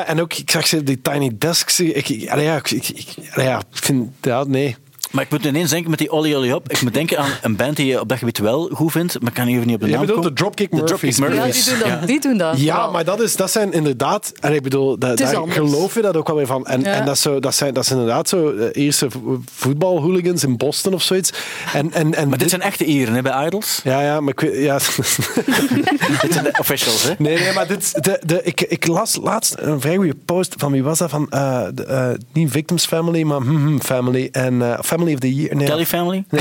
[0.06, 1.80] en ook, ik zag ze die tiny desks.
[1.80, 4.76] Ik, ik, ja, ik vind, ja, nee.
[5.14, 6.70] Maar ik moet ineens denken met die Olly Olly Hop.
[6.72, 9.30] Ik moet denken aan een band die je op dat gebied wel goed vindt, maar
[9.30, 10.36] ik kan even niet op de Je naam bedoelt komen.
[10.36, 11.16] de Dropkick De Murphys.
[11.16, 11.66] Dropkick Ja, Murphys.
[11.66, 12.08] die doen dat.
[12.08, 12.60] Die doen dat.
[12.60, 14.32] Ja, maar dat, is, dat zijn inderdaad...
[14.40, 15.58] En ik bedoel, is daar anders.
[15.58, 16.66] geloof je dat ook wel weer van.
[16.66, 16.86] En, Ja.
[16.92, 20.58] en dat, is zo, dat, zijn, dat zijn inderdaad zo eh, eerste vo- voetbalhooligans in
[20.58, 21.34] Boston of zoiets.
[21.74, 23.82] En, en, en Maar dit zijn echte Ieren hè, bij Idols.
[23.84, 24.56] Ja, ja, maar ik weet...
[24.64, 24.78] Ja.
[26.22, 27.14] dit zijn de officials, hè?
[27.18, 30.72] Nee, nee, maar dit, de, de, ik, ik las laatst een vrij goede post van
[30.72, 31.10] wie was dat?
[31.10, 34.30] Van, eh, de, eh, niet Victims Family, maar hmm, hmm, Family.
[34.32, 35.56] En eh, Family of the Year.
[35.56, 36.24] Nee, Kelly Family?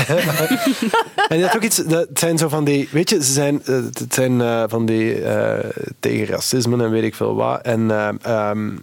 [1.29, 4.13] En dat, ook iets, dat zijn zo van die, weet je, ze zijn, eh, het
[4.13, 7.61] zijn eh, van die eh, tegen racisme en weet ik veel wat.
[7.61, 7.83] En,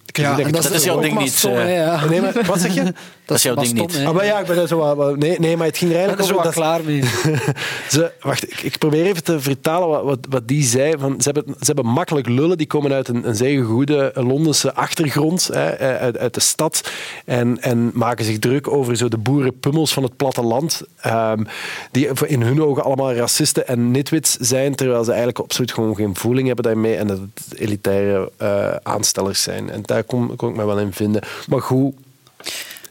[0.06, 2.04] ik Ja, denk en dat dat is jouw ook ding maar niet, hè, ja.
[2.04, 2.94] Nee, maar wat zeg je?
[3.30, 4.06] Dat is jouw ding stom, niet.
[4.08, 6.06] Ah, maar ja, ik ben er zo wat- nee, nee, maar het ging er ben
[6.06, 7.02] eigenlijk er zo over klaar mee.
[7.90, 10.94] ze, wacht, ik, ik probeer even te vertalen wat, wat, wat die zei.
[10.98, 14.74] Van, ze, hebben, ze hebben makkelijk lullen, die komen uit een, een zeer goede Londense
[14.74, 16.90] achtergrond, hè, eh, uit, uit de stad,
[17.24, 21.44] en, en maken zich druk over zo de boerenpummels van het platteland, ehm,
[21.90, 26.16] die in hun ogen allemaal racisten en nitwits zijn, terwijl ze eigenlijk absoluut gewoon geen
[26.16, 29.70] voeling hebben daarmee en dat het elitaire eh, aanstellers zijn.
[29.70, 31.22] En daar kon, kon ik me wel in vinden.
[31.48, 31.94] Maar goed,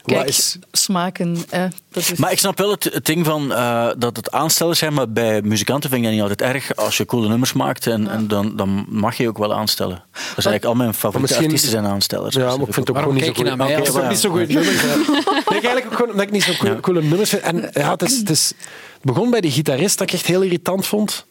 [0.04, 0.58] Kijk, is...
[0.72, 1.36] smaken.
[1.50, 2.14] Eh, dat is...
[2.14, 5.42] Maar ik snap wel het, het ding van eh, dat het aanstellers zijn, maar bij
[5.42, 6.76] muzikanten vind ik dat niet altijd erg.
[6.76, 10.02] Als je coole nummers maakt, en, en dan, dan mag je ook wel aanstellen.
[10.12, 12.34] Dat is eigenlijk al mijn favoriete misschien- artiesten zijn aanstellers.
[12.34, 13.58] Ja, Dus maar ik vind het ook gewoon niet zo kijk je goed.
[13.58, 14.82] naar mij is ook niet zo goed nummers.
[15.46, 17.42] ik eigenlijk ook gewoon omdat ik niet zo coole, coole nummers vind.
[17.42, 18.52] En ja, het, is, het, is,
[18.92, 21.26] het begon bij die gitarist dat ik echt heel irritant vond.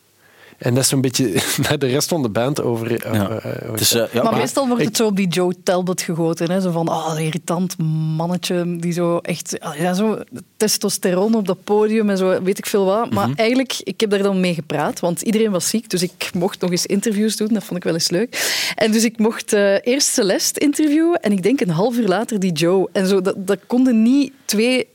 [0.59, 2.91] En dat is zo'n beetje naar de rest van de band over.
[3.13, 3.29] Ja.
[3.39, 6.51] eh, ja, maar maar- meestal wordt ik- het zo op die Joe Talbot gegoten.
[6.51, 6.61] Hè?
[6.61, 7.77] Zo van, oh, een irritant
[8.17, 9.59] mannetje die zo echt...
[9.59, 10.17] ah, Ja, zo
[10.57, 13.13] testosteron op dat podium en zo, weet ik veel wat.
[13.13, 15.89] Maar eigenlijk, ik heb daar dan mee gepraat, want iedereen was ziek.
[15.89, 18.57] Dus ik mocht nog eens interviews doen, dat vond ik wel eens leuk.
[18.75, 22.39] En dus ik mocht eh, eerst Celeste interviewen en ik denk een half uur later
[22.39, 22.89] die Joe.
[22.91, 24.87] En zo, dat, dat konden niet twee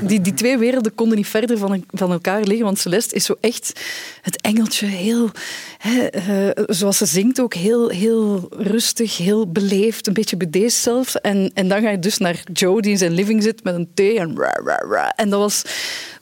[0.00, 3.36] Die, die twee werelden konden niet verder van, van elkaar liggen, want Celeste is zo
[3.40, 3.80] echt
[4.22, 5.30] het engeltje, heel,
[5.78, 11.20] hè, eh, zoals ze zingt ook, heel, heel rustig, heel beleefd, een beetje bedeesd zelfs.
[11.20, 13.88] En, en dan ga je dus naar Joe, die in zijn living zit met een
[13.94, 15.12] thee en ra, ra, ra.
[15.16, 15.62] En dat was,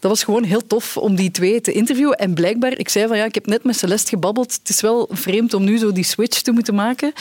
[0.01, 2.17] dat was gewoon heel tof om die twee te interviewen.
[2.19, 5.09] En blijkbaar, ik zei van ja, ik heb net met Celeste gebabbeld, het is wel
[5.13, 7.13] vreemd om nu zo die switch te moeten maken.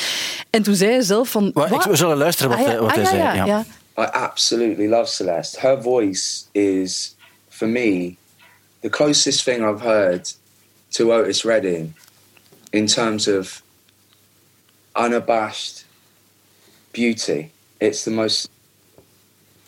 [0.50, 1.48] En toen zei hij zelf van...
[1.48, 3.34] Ik- "Wat?" we zullen luisteren wat Ah, ja, hij- wat ah, hij ja, zei, ja,
[3.34, 3.46] ja.
[3.46, 3.66] ja.
[3.98, 5.58] I absolutely love Celeste.
[5.58, 7.16] Her voice is,
[7.50, 8.18] for me,
[8.82, 10.30] the closest thing I've heard
[10.92, 11.94] to Otis Redding
[12.72, 13.62] in terms of
[14.96, 15.86] unabashed
[16.92, 17.52] beauty.
[17.80, 18.50] It's the most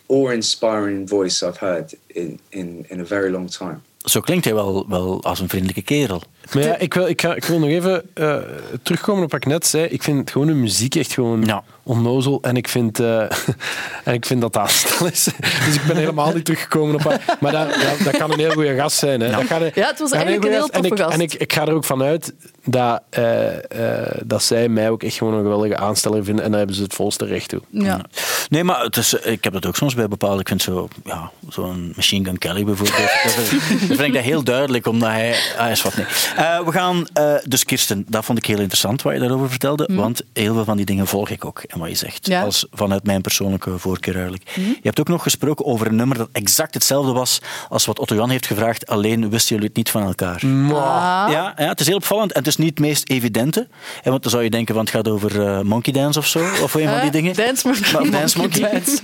[0.08, 3.82] awe-inspiring voice I've heard in, in, in a very long time.
[4.04, 6.22] Zo klinkt hij wel, wel als een vriendelijke kerel.
[6.54, 8.36] Maar ja, ik wil, ik, ga, ik wil nog even eh,
[8.82, 9.84] terugkomen op wat ik net zei.
[9.84, 11.62] Ik vind gewoon de muziek echt gewoon Ja.
[11.82, 12.38] onnozel.
[12.42, 13.20] En ik vind, eh,
[14.04, 15.24] en ik vind dat dat aanstel is.
[15.66, 17.36] Dus ik ben helemaal niet teruggekomen op haar.
[17.40, 19.20] Maar dat, dat, dat kan een heel goede gast zijn.
[19.20, 19.30] Hè.
[19.30, 20.98] Dat gaat een- Ja, het was dat eigenlijk een heel toffe gast.
[20.98, 21.14] En, ik, gast.
[21.14, 22.32] en ik, ik ga er ook vanuit
[22.64, 26.44] dat, eh, eh, dat zij mij ook echt gewoon een geweldige aansteller vinden.
[26.44, 27.60] En daar hebben ze het volste recht toe.
[27.70, 28.00] Ja.
[28.48, 30.40] Nee, maar het is, ik heb dat ook soms bij bepaalde.
[30.40, 33.10] Ik vind zo, ja, zo'n Machine Gun Kelly bijvoorbeeld.
[33.24, 33.34] dat,
[33.88, 35.34] dat vind ik dat heel duidelijk, omdat hij.
[35.56, 36.06] Hij is wat nee.
[36.38, 37.06] Eh, we gaan.
[37.12, 39.88] eh, dus Kirsten, dat vond ik heel interessant wat je daarover vertelde.
[39.92, 41.62] Want heel veel van die dingen volg ik ook.
[41.66, 42.26] En wat je zegt.
[42.26, 42.42] Ja.
[42.42, 44.50] Als vanuit mijn persoonlijke voorkeur eigenlijk.
[44.54, 48.14] Je hebt ook nog gesproken over een nummer dat exact hetzelfde was als wat Otto
[48.14, 48.86] Jan heeft gevraagd.
[48.86, 50.46] Alleen wisten jullie het niet van elkaar.
[50.46, 52.32] Ja, ja, het is heel opvallend.
[52.32, 53.68] En het is niet het meest evidente.
[54.02, 56.38] En want dan zou je denken, want het gaat over eh, Monkey Dance of zo.
[56.38, 57.34] Of een van die dingen.
[57.34, 57.92] Dance Monkey.
[57.92, 58.60] Maar- Dance Monkey.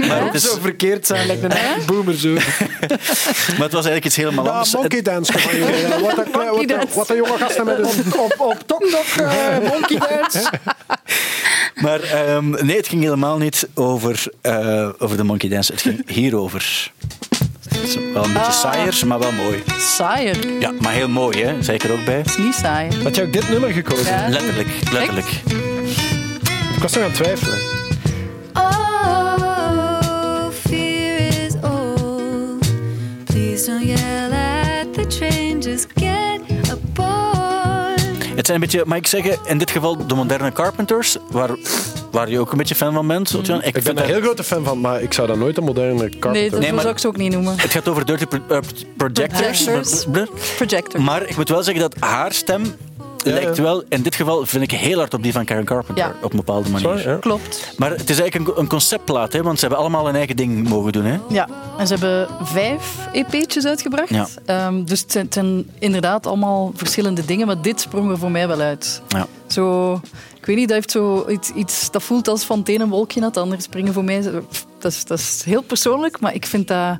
[0.09, 2.29] Maar het, is, Zo verkeerd zijn, lijkt een echt boomer zo.
[2.35, 2.40] maar
[3.68, 4.75] het was eigenlijk iets helemaal Ja, anders.
[4.75, 5.33] monkey dance.
[6.94, 8.12] Wat een, jonge gasten met een...
[8.20, 10.50] Op, op Tok Tok, eh, Monkey Dance.
[11.74, 15.72] Maar ehm, nee, het ging helemaal niet over, eh, over de Monkey Dance.
[15.72, 16.92] Het ging hierover.
[17.68, 19.62] Het is wel een beetje saaier, maar wel mooi.
[19.79, 20.61] Saaier.
[20.61, 21.62] Ja, maar heel mooi, hè?
[21.62, 22.22] Zei ik er ook bij.
[22.24, 23.03] is niet saai.
[23.03, 24.07] Had je ook dit nummer gekozen?
[24.07, 24.29] Ja.
[24.29, 25.27] Letterlijk, letterlijk.
[26.77, 27.59] Ik was nog aan het twijfelen.
[28.55, 32.66] Oh, fear is old.
[33.24, 36.13] Please don't yell at the train, just get.
[38.44, 41.50] Het zijn een beetje, mag ik zeggen, in dit geval de moderne Carpenters, waar,
[42.11, 43.35] waar je ook een beetje fan van bent.
[43.35, 43.62] Otjan.
[43.62, 45.98] Ik ben vind een heel grote fan van, maar ik zou dat nooit een moderne
[46.09, 46.30] Carpenter...
[46.33, 47.59] Nee, dat Nee, zo maar- zou ik ze ook niet noemen.
[47.59, 48.59] Het gaat over Dirty Pro- eh,
[48.96, 49.64] Projectors.
[50.57, 51.04] Projectors.
[51.04, 52.62] Maar ik moet wel zeggen dat haar stem
[53.24, 56.04] lijkt wel, in dit geval vind ik heel hard op die van Karen Carpenter.
[56.04, 56.14] Ja.
[56.22, 56.88] Op een bepaalde manier.
[56.88, 57.16] Sorry, ja.
[57.16, 57.74] Klopt.
[57.76, 60.68] Maar het is eigenlijk een, een conceptplaat, hè, want ze hebben allemaal een eigen ding
[60.68, 61.04] mogen doen.
[61.04, 61.18] Hè.
[61.28, 64.10] Ja, en ze hebben vijf EP'tjes uitgebracht.
[64.10, 64.28] Ja.
[64.46, 68.30] Ehm, dus het zijn, het zijn inderdaad allemaal verschillende dingen, maar dit sprong er voor
[68.30, 69.02] mij wel uit.
[69.08, 69.26] Ja.
[69.46, 69.92] Zo,
[70.38, 73.20] ik weet niet, dat heeft zo iets, iets dat voelt als van het ene wolkje
[73.20, 74.22] naar het andere springen voor mij.
[74.78, 76.98] Dat is, dat is heel persoonlijk, maar ik vind dat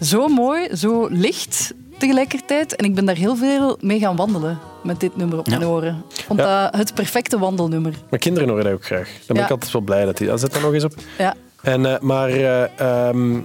[0.00, 1.72] zo mooi, zo licht
[2.06, 2.76] tegelijkertijd.
[2.76, 5.58] En ik ben daar heel veel mee gaan wandelen met dit nummer op Ja.
[5.58, 6.04] mijn oren.
[6.36, 6.68] Ja.
[6.76, 7.94] het perfecte wandelnummer.
[8.10, 9.08] Mijn kinderen horen dat ook graag.
[9.26, 10.26] Dan ben ik altijd wel blij dat die...
[10.26, 10.94] Dat zet er nog eens op.
[11.18, 11.34] Ja.
[11.62, 13.42] En, eh, maar eh, ehm, eh,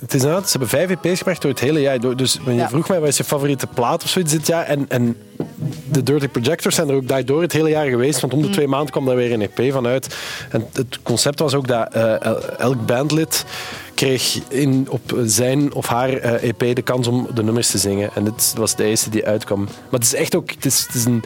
[0.00, 2.00] het is inderdaad, ze hebben vijf EP's gebracht door het hele jaar.
[2.00, 2.68] Door- Dus wanneer je Ja.
[2.68, 4.64] vroeg mij wat is je favoriete plaat of zoiets dit jaar.
[4.64, 5.16] En, en
[5.90, 8.20] de Dirty Projectors zijn er ook daardoor het hele jaar geweest.
[8.20, 8.44] Want om Mm.
[8.46, 10.16] de twee maanden kwam daar weer een EP van uit.
[10.50, 13.44] En het concept was ook dat eh, el- elk bandlid
[13.94, 18.10] kreeg in, op zijn of haar eh, EP de kans om de nummers te zingen.
[18.14, 19.64] En dit was de eerste die uitkwam.
[19.64, 20.50] Maar het is echt ook...
[20.50, 21.22] Het is, het is een...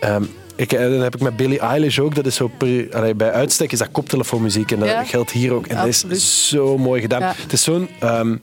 [0.00, 0.22] ehm,
[0.58, 2.14] ik, eh, dat heb ik met Billie Eilish ook.
[2.14, 4.70] Dat is zo per- allee, bij uitstek is dat koptelefoonmuziek.
[4.72, 5.04] En dat Ja.
[5.04, 5.66] geldt hier ook.
[5.66, 7.20] En dat is zo mooi gedaan.
[7.20, 7.34] Ja.
[7.42, 8.36] Het is zo'n ehm,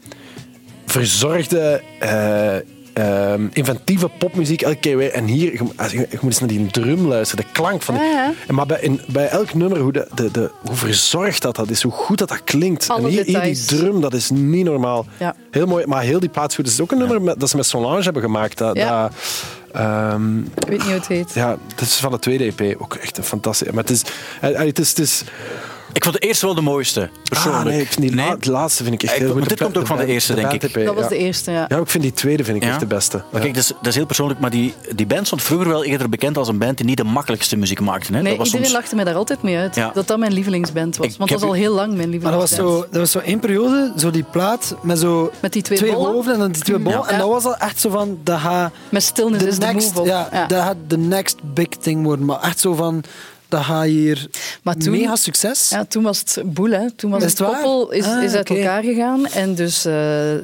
[0.85, 2.55] verzorgde, eh,
[2.95, 5.11] ehm, inventieve popmuziek elke keer weer.
[5.11, 7.95] En hier, je, als je, je moet eens naar die drum luisteren, de klank van
[7.95, 8.03] die...
[8.03, 8.33] Ja, ja.
[8.47, 11.69] En maar bij, in, bij elk nummer, hoe, de, de, de, hoe verzorgd dat, dat
[11.69, 12.89] is, hoe goed dat, dat klinkt.
[12.89, 15.05] Alle en hier, hier die drum, dat is niet normaal.
[15.19, 15.35] Ja.
[15.51, 16.65] Heel mooi, maar heel die plaats goed.
[16.65, 18.57] Het is ook een nummer met- dat ze met Solange hebben gemaakt.
[18.57, 19.01] Dat, Ja.
[19.01, 19.13] dat,
[19.73, 21.33] ehm, Ik weet niet hoe het heet.
[21.33, 23.67] ja, dat is van de tweede EP ook echt een fantastisch.
[23.71, 24.03] Maar het is,
[24.41, 25.23] eh, het is, het is
[25.95, 27.63] Ik vond de eerste wel de mooiste, persoonlijk.
[27.65, 29.49] Ah, nee, ik vind die la- de laatste vind ik echt Ik- heel goed.
[29.49, 30.85] dit De komt ook van de eerste, denk ik.
[30.85, 31.09] Dat was ja.
[31.09, 31.65] de eerste, ja.
[31.67, 32.69] Ja, ik vind die tweede vind ik Ja?
[32.69, 33.23] echt de beste.
[33.31, 35.83] Maar kijk, dat is, dat is heel persoonlijk, maar die, die band stond vroeger wel
[35.83, 38.13] eerder bekend als een band die niet de makkelijkste muziek maakte.
[38.13, 38.21] Hè?
[38.21, 38.77] Nee, dat was iedereen soms...
[38.79, 39.75] lachte mij daar altijd mee uit.
[39.75, 39.91] Ja.
[39.93, 41.07] Dat dat mijn lievelingsband was.
[41.07, 42.85] Ik want dat was al heel lang mijn Maar dat was, lievelingsband.
[42.85, 46.11] zo, dat was zo één periode, zo die plaat met zo Met die twee, bollen.
[46.11, 46.99] hoofden en dan die twee bollen.
[46.99, 47.07] Ja.
[47.09, 49.87] En dat was al echt zo van, dat gaat Met Stillness de is the next,
[49.87, 49.99] move.
[49.99, 50.05] op.
[50.05, 50.45] ja, Ja.
[50.47, 52.25] dat gaat de next big thing worden.
[52.25, 53.03] Maar echt zo van,
[53.49, 54.27] dat ga je hier...
[54.63, 55.69] Maar toen- mega succes.
[55.69, 56.91] Ja, toen was het boel, hè.
[56.91, 59.25] Toen was Is het koppel is, Ah, is uit elkaar gegaan.
[59.27, 59.93] En dus eh,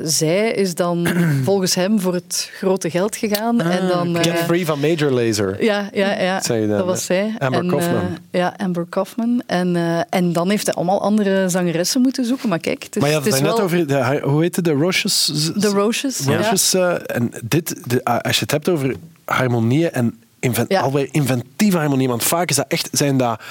[0.04, 1.08] zij is dan
[1.44, 3.62] volgens hem voor het grote geld gegaan.
[3.62, 5.64] Ah, en dan, Get eh, Free van Major Lazer.
[5.64, 6.42] ja, ja, ja.
[6.42, 7.36] Zei je dan, dat was zij.
[7.40, 7.96] Amber en, Kaufman.
[8.32, 9.42] eh, ja, Amber Kaufman.
[9.48, 12.50] En, eh, en dan heeft hij allemaal andere zangeressen moeten zoeken.
[12.50, 13.62] Maar kijk, het is, Maar je had het net wel...
[13.62, 15.32] over, de, hoe heette de Roches?
[15.56, 16.18] De Roches.
[16.26, 16.38] ja.
[16.38, 20.82] Roches eh, en dit, de, als je het hebt over harmonieën en inven, Ja.
[20.82, 23.42] alweer inventieve harmonieën, want vaak is dat echt, zijn dat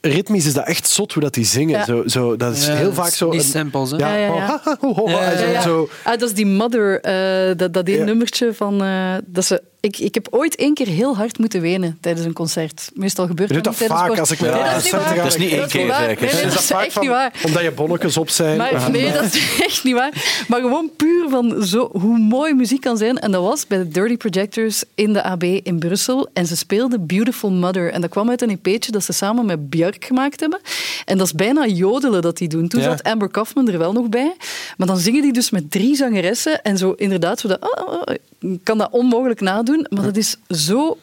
[0.00, 1.78] ritmisch is dat echt zot hoe dat die zingen.
[1.78, 1.84] Ja.
[1.84, 3.32] Zo, zo, dat is Ja, heel vaak zo.
[3.32, 3.96] een- simpel, hè?
[3.96, 8.04] Ja, Ja, ja, oh, zo- Ah, dat is die Mother, eh, dat, dat één Ja.
[8.04, 8.82] nummertje van...
[8.82, 12.32] eh, dat ze, ik, ik heb ooit één keer heel hard moeten wenen tijdens een
[12.32, 12.90] concert.
[12.94, 14.30] Meestal gebeurt Je doet dat dat niet tijdens vaak sport.
[14.30, 15.16] als ik met Nee, een dat is waar.
[15.16, 16.06] Dat is niet één keer, zeker.
[16.06, 17.32] Nee, nee, is dat dat is echt van, niet waar.
[17.44, 18.56] omdat je bonnetjes op zijn.
[18.56, 20.44] Maar, nee, dat is echt niet waar.
[20.48, 23.18] Maar gewoon puur van zo, hoe mooi muziek kan zijn.
[23.18, 26.28] En dat was bij de Dirty Projectors in de AB in Brussel.
[26.32, 27.92] En ze speelden Beautiful Mother.
[27.92, 30.60] En dat kwam uit een EP'tje dat ze samen met Björk gemaakt hebben.
[31.04, 32.68] En dat is bijna jodelen dat die doen.
[32.68, 32.86] Toen Ja.
[32.88, 34.34] zat Amber Kaufman er wel nog bij.
[34.76, 36.62] Maar dan zingen die dus met drie zangeressen.
[36.62, 38.14] En zo inderdaad, zo dat, oh, oh, oh,
[38.52, 39.66] ik kan dat onmogelijk nadoen.
[39.68, 40.98] Maar dat is zo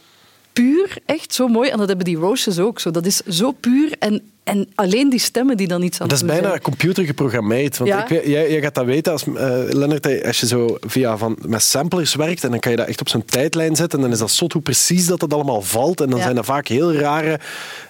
[0.54, 1.70] puur, echt zo mooi.
[1.70, 2.92] En dat hebben die Roaches ook zo.
[2.92, 3.96] Dat is zo puur.
[4.00, 6.62] En, en alleen die stemmen die dan iets aan Dat is bijna zijn.
[6.62, 7.78] computer geprogrammeerd.
[7.78, 8.02] Want Ja.
[8.04, 9.34] ik weet, jij, jij gaat dat weten als eh
[9.70, 13.02] Lennart, als je zo via van, met samplers werkt en dan kan je dat echt
[13.02, 16.02] op zo'n tijdlijn zetten en dan is dat zot hoe precies dat het allemaal valt.
[16.02, 16.24] En dan Ja.
[16.26, 17.40] zijn er vaak heel rare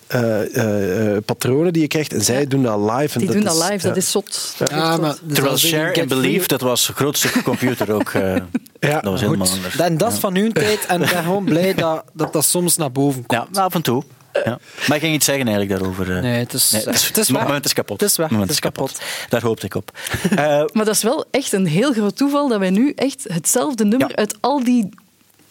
[0.07, 3.13] eh, eh, patronen die je krijgt en zij doen dat live.
[3.13, 4.55] En Die doen is- dat live, dat is zot.
[4.57, 5.01] Dat maar zot.
[5.23, 8.09] dus Terwijl dat Share and Believe, dat was het grootste computer ook.
[8.09, 8.35] eh,
[8.79, 9.55] Ja, dat was helemaal Goed.
[9.55, 9.77] anders.
[9.77, 10.85] En dat is van hun tijd.
[10.85, 13.47] En ik ben gewoon blij dat dat, dat soms naar boven komt.
[13.55, 14.03] Ja, af en toe.
[14.43, 14.60] Ja.
[14.88, 16.15] Maar ik ging iets zeggen eigenlijk daarover.
[16.15, 16.21] eh.
[16.21, 17.43] Nee, het is, Nee, het is, het is weg.
[17.43, 18.00] moment is kapot.
[18.02, 19.02] Het is weg, Moment het is kapot.
[19.30, 19.91] Daar hoopte ik op.
[20.30, 20.38] Eh,
[20.71, 24.10] Maar dat is wel echt een heel groot toeval dat wij nu echt hetzelfde nummer
[24.10, 24.15] Ja.
[24.15, 24.89] uit al die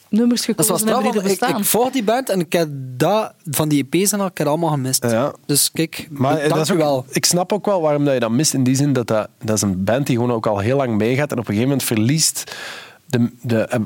[0.08, 1.58] nummers gekozen hebben die er want ik, bestaan.
[1.58, 4.46] ik volg die band en ik heb dat, van die EP's en al, ik heb
[4.46, 5.02] allemaal gemist.
[5.04, 5.32] Ja.
[5.46, 7.06] Dus kijk, Maar dank dat is ook- wel.
[7.10, 8.54] ik snap ook wel waarom dat je dat mist.
[8.54, 10.96] In die zin dat, dat dat is een band die gewoon ook al heel lang
[10.96, 11.30] meegaat.
[11.32, 12.56] En op een gegeven moment verliest.
[13.18, 13.80] De, de, eh,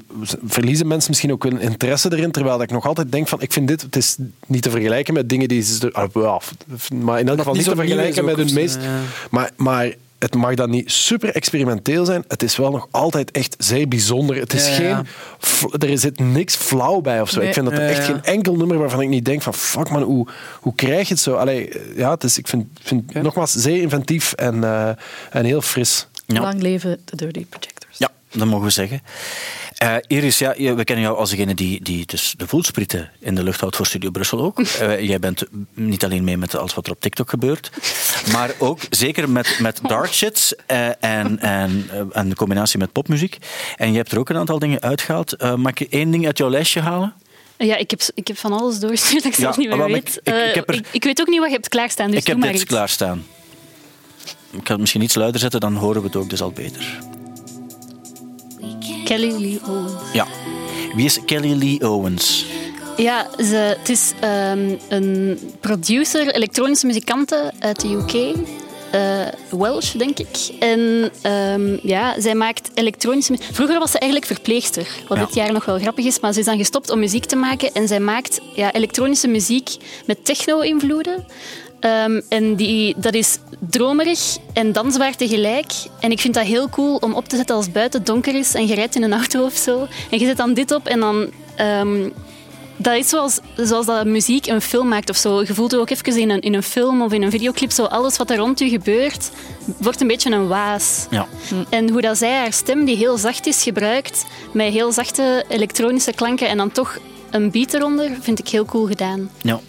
[0.45, 2.31] verliezen mensen misschien ook hun interesse erin.
[2.31, 5.29] Terwijl ik nog altijd denk van, ik vind dit, het is niet te vergelijken met
[5.29, 6.41] dingen die ze, ah,
[6.95, 8.75] maar in elk geval niet niet te vergelijken met hun meest.
[8.75, 9.01] ja.
[9.31, 12.25] Maar, maar het mag dan niet super experimenteel zijn.
[12.29, 14.37] Het is wel nog altijd echt zeer bijzonder.
[14.37, 15.88] Het is Ja, geen, ja.
[15.88, 17.38] er zit niks flauw bij of zo.
[17.38, 17.49] Nee.
[17.49, 18.12] Ik vind dat er Ja, echt ja.
[18.12, 20.27] geen enkel nummer waarvan ik niet denk van, fuck man, hoe,
[20.61, 21.35] hoe krijg je het zo?
[21.35, 24.88] Allee, ja, het is, ik vind, vind nogmaals zeer inventief en, eh,
[25.31, 26.07] en heel fris.
[26.27, 26.41] ja.
[26.41, 27.78] Lang leven de Dirty Projectors.
[28.33, 29.03] Dat mogen we zeggen.
[29.77, 33.43] Eh, Iris, ja, we kennen jou als degene die, die dus de voelsprieten in de
[33.43, 34.61] lucht houdt voor Studio Brussel ook.
[34.81, 35.43] Eh, jij bent
[35.75, 37.71] niet alleen mee met alles wat er op TikTok gebeurt,
[38.33, 43.38] maar ook zeker met, met dark shits eh, en, en, en de combinatie met popmuziek.
[43.77, 45.33] En je hebt er ook een aantal dingen uitgehaald.
[45.33, 47.14] Eh, mag ik één ding uit jouw lijstje halen?
[47.59, 49.93] Ja, ik heb, ik heb van alles doorgestuurd dat ik zelf Ja, niet meer ik-
[49.95, 50.21] weet.
[50.23, 50.55] ik-
[50.93, 52.71] ik er- weet ook niet wat je hebt klaarstaan, dus ik heb maar dit iets.
[52.71, 53.27] klaarstaan.
[54.51, 56.99] Ik ga het misschien iets luider zetten, dan horen we het ook dus al beter.
[59.04, 59.92] Kelly Lee Owens.
[60.12, 60.26] Ja.
[60.94, 62.44] Wie is Kelly Lee Owens?
[62.96, 68.37] Ja, ze, het is ehm, een producer, elektronische muzikante uit de UK.
[68.90, 69.26] eh,
[69.59, 70.37] Welsh, denk ik.
[70.61, 73.48] En ehm, ja, zij maakt elektronische muziek.
[73.54, 75.24] Vroeger was ze eigenlijk verpleegster, wat Ja.
[75.24, 76.20] dit jaar nog wel grappig is.
[76.20, 77.72] Maar ze is dan gestopt om muziek te maken.
[77.74, 79.76] En zij maakt ja, elektronische muziek
[80.07, 81.26] met techno-invloeden.
[81.81, 85.73] Ehm, en die, dat is dromerig en dansbaar tegelijk.
[86.01, 88.55] En ik vind dat heel cool om op te zetten als het buiten donker is
[88.55, 89.87] en je rijdt in een auto of zo.
[90.11, 91.31] En je zet dan dit op en dan...
[91.57, 92.09] ehm,
[92.81, 95.41] dat is zoals, zoals dat muziek een film maakt of zo.
[95.41, 97.71] Je voelt het ook even in een, in een film of in een videoclip.
[97.71, 99.31] Zo alles wat er rond je gebeurt,
[99.79, 101.07] wordt een beetje een waas.
[101.11, 101.27] Ja.
[101.69, 106.12] En hoe dat zij haar stem, die heel zacht is, gebruikt, met heel zachte elektronische
[106.12, 106.99] klanken en dan toch
[107.31, 109.31] een beat eronder, vind ik heel cool gedaan.
[109.43, 109.61] ja.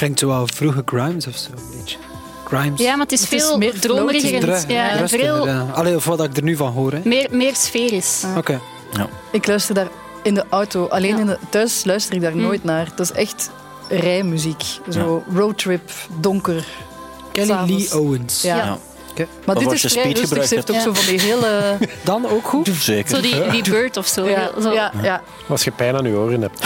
[0.00, 1.50] Klinkt zo wel vroege Grimes of zo.
[1.50, 1.96] Een beetje.
[2.44, 2.80] Grimes.
[2.80, 5.66] Ja, maar het is Het is veel meer dromeriger en Terug, ja, rustiger, veel ja.
[5.74, 6.92] Allee, of wat ik er nu van hoor.
[6.92, 7.00] Hè.
[7.04, 8.24] meer, meer sferisch.
[8.36, 8.60] Oké.
[9.32, 9.88] Ik luister daar
[10.22, 10.86] in de auto.
[10.86, 11.18] Alleen Ja.
[11.20, 12.40] in de, thuis luister ik daar Hm.
[12.40, 12.88] nooit naar.
[12.94, 13.50] Dat is echt
[13.88, 14.62] rijmuziek.
[14.88, 16.64] Zo roadtrip, donker.
[17.32, 17.56] Kelly.
[17.66, 18.42] Lee Owens.
[18.42, 18.78] Ja.
[19.44, 20.46] Maar Of dit als is je vrij rustig.
[20.46, 21.78] Ze heeft ook gebruikt zo van die hele...
[22.02, 22.70] Dan ook goed.
[22.80, 23.16] Zeker.
[23.16, 24.28] Zo die, die bird of zo.
[24.28, 24.72] Ja, Zo.
[24.72, 25.22] ja, ja.
[25.48, 26.60] Als je pijn aan je oren hebt.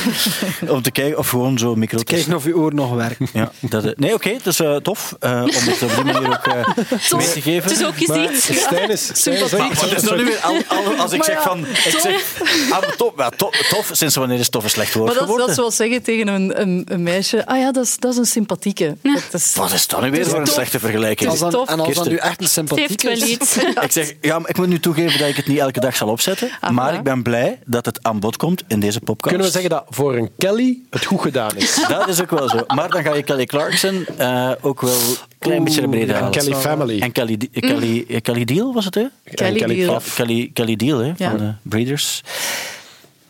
[0.74, 3.18] Om te kijken of gewoon zo micro te Kijken of je oor nog werkt.
[3.32, 6.28] Ja, dat, eh, nee, oké, dat is eh, tof uh, om het op die manier
[6.28, 7.70] ook uh, mee te geven.
[7.70, 8.44] Het is ook iets.
[8.62, 9.10] Stijn is...
[9.12, 10.38] Stijn is Maar nu weer?
[10.42, 11.66] Al, al, als ik zeg van...
[11.66, 12.40] Ik zeg,
[12.70, 15.48] ah, maar tof, ja, tof, tof, sinds wanneer is tof een slecht woord Maar dat,
[15.48, 17.46] is zoals zeggen tegen een, een, een meisje.
[17.46, 18.96] Ah ja, dat is, dat is een sympathieke.
[19.02, 21.32] Dat is, Wat is dat nu weer voor een slechte vergelijking?
[21.32, 21.69] Tof.
[21.70, 23.24] En als dat nu echt een sympathiek wel is...
[23.24, 23.56] iets.
[23.80, 26.08] Ik zeg, ja, maar ik moet nu toegeven dat ik het niet elke dag zal
[26.08, 26.50] opzetten.
[26.60, 29.28] Ah, maar ik ben blij dat het aan bod komt in deze podcast.
[29.28, 31.74] Kunnen we zeggen dat voor een Kelly het goed gedaan is?
[31.88, 32.64] Dat is ook wel zo.
[32.66, 36.22] Maar dan ga je Kelly Clarkson eh, ook wel een klein beetje naar beneden En
[36.22, 36.38] halen.
[36.38, 37.00] Kelly Family.
[37.00, 39.04] En Kelly, Kelly, eh, Kelly Deal was het, hè?
[39.34, 40.00] Kelly Kelly Deal.
[40.14, 41.12] Kelly, Kelly Deal, hè?
[41.16, 41.30] Ja.
[41.30, 42.22] Van de Breeders.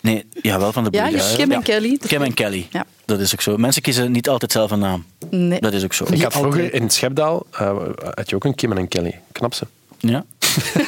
[0.03, 1.37] Nee, ja, wel van de Ja, Breeders.
[1.37, 1.99] Kim en Kelly.
[2.07, 2.67] Kim en Kelly.
[2.71, 2.85] Ja.
[3.05, 3.57] Dat is ook zo.
[3.57, 5.05] Mensen kiezen niet altijd zelf een naam.
[5.31, 5.61] Nee.
[5.61, 6.07] Dat is ook zo.
[6.11, 7.77] Ik had vroeger in Schepdaal, eh,
[8.15, 9.21] had je ook een Kim en Kelly.
[9.33, 9.67] Knap ze.
[9.99, 10.25] Ja.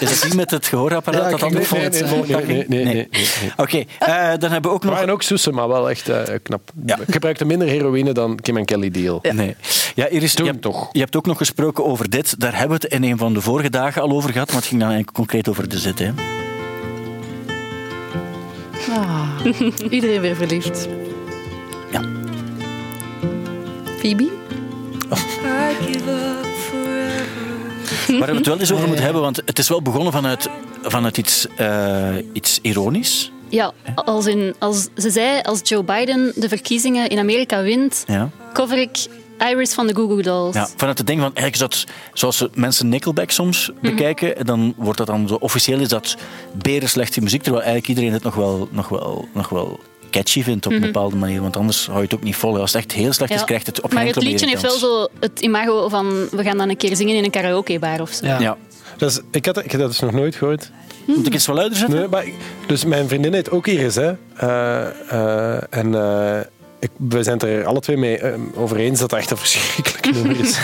[0.01, 1.83] Is dat die met het gehoorapparaat Ja, dat vond?
[1.83, 3.53] het, nee, nee, nee, nee, nee, nee.
[3.57, 4.93] Oké, eh, dan hebben we ook nog...
[4.93, 6.71] Maar en ook Soesen, maar wel echt eh, knap.
[6.87, 6.99] Ja.
[6.99, 9.19] Ik gebruikte minder heroïne dan Kim en Kelly deal.
[9.33, 9.57] Nee.
[9.95, 10.89] Ja, Iris, Toen je, hebt, toch.
[10.93, 12.41] je hebt ook nog gesproken over dit.
[12.41, 14.67] Daar hebben we het in een van de vorige dagen al over gehad, maar het
[14.67, 15.99] ging dan eigenlijk concreet over de zit.
[15.99, 16.11] Hè.
[18.93, 19.29] Ah,
[19.91, 20.89] iedereen weer verliefd.
[21.93, 22.03] Ja.
[23.99, 24.31] Phoebe?
[28.19, 30.49] Waar we het wel eens over moeten hebben, want het is wel begonnen vanuit,
[30.83, 33.33] vanuit iets, eh, iets ironisch.
[33.49, 38.31] Ja, als, in, als ze zei, als Joe Biden de verkiezingen in Amerika wint, Ja.
[38.53, 39.07] cover ik
[39.51, 40.55] Iris van de Goo Goo Dolls.
[40.55, 43.81] Ja, vanuit het ding van, eigenlijk is dat, zoals mensen Nickelback soms Mhm.
[43.81, 46.17] bekijken, dan wordt dat dan zo, officieel is dat
[46.53, 50.67] beren slechte muziek, terwijl eigenlijk iedereen het nog wel, nog wel, nog wel catchy vindt
[50.67, 52.59] op een bepaalde manier, want anders hou je het ook niet vol.
[52.59, 53.47] Als het echt heel slecht is, Mhm.
[53.47, 56.69] Krijgt het op maar het liedje heeft wel zo het imago van we gaan dan
[56.69, 58.27] een keer zingen in een karaokebar of zo.
[58.27, 58.41] Ja.
[58.41, 58.57] Ja.
[58.97, 60.71] Dus, ik, had, ik heb dat dus nog nooit gehoord.
[61.07, 61.99] Moet ik iets wel luider zetten?
[61.99, 62.35] Nee, maar ik-
[62.67, 64.13] dus mijn vriendin heet ook Iris, hè.
[64.37, 66.41] Eh, eh, en eh,
[66.83, 69.37] ik, we zijn het er alle twee mee eh, over eens dat dat echt een
[69.37, 70.59] verschrikkelijk nummer is.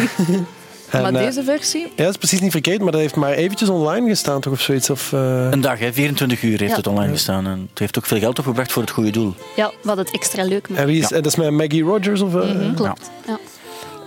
[0.91, 1.81] En, maar eh, deze versie?
[1.97, 4.61] Ja, dat is precies niet verkeerd, maar dat heeft maar eventjes online gestaan, toch, of
[4.61, 4.91] zoiets?
[4.91, 6.77] Of, eh, Een dag, hè, 24 uur heeft Ja.
[6.77, 7.47] het online gestaan.
[7.47, 9.35] En het heeft ook veel geld opgebracht voor het goede doel.
[9.57, 10.81] Ja, wat het extra leuk maakt.
[10.81, 11.17] En wie is, Ja.
[11.17, 12.21] dat is met Maggie Rogers?
[12.21, 12.33] Of?
[12.33, 13.11] Mhm, Klopt.
[13.27, 13.39] Ja.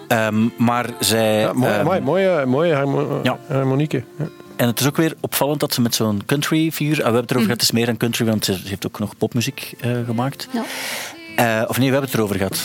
[0.08, 1.40] Ehm, maar zij.
[1.40, 3.40] Ja, mooi, ehm, mooi, mooie, mooie harmo Ja.
[3.48, 4.04] harmonieke.
[4.18, 4.26] Ja.
[4.56, 6.92] En het is ook weer opvallend dat ze met zo'n country figuur.
[6.94, 9.00] ah, we hebben het erover gehad, het is meer dan country, want ze heeft ook
[9.00, 10.48] nog popmuziek eh, gemaakt.
[11.36, 11.62] Ja.
[11.62, 12.60] Eh, of nee, we hebben het erover gehad.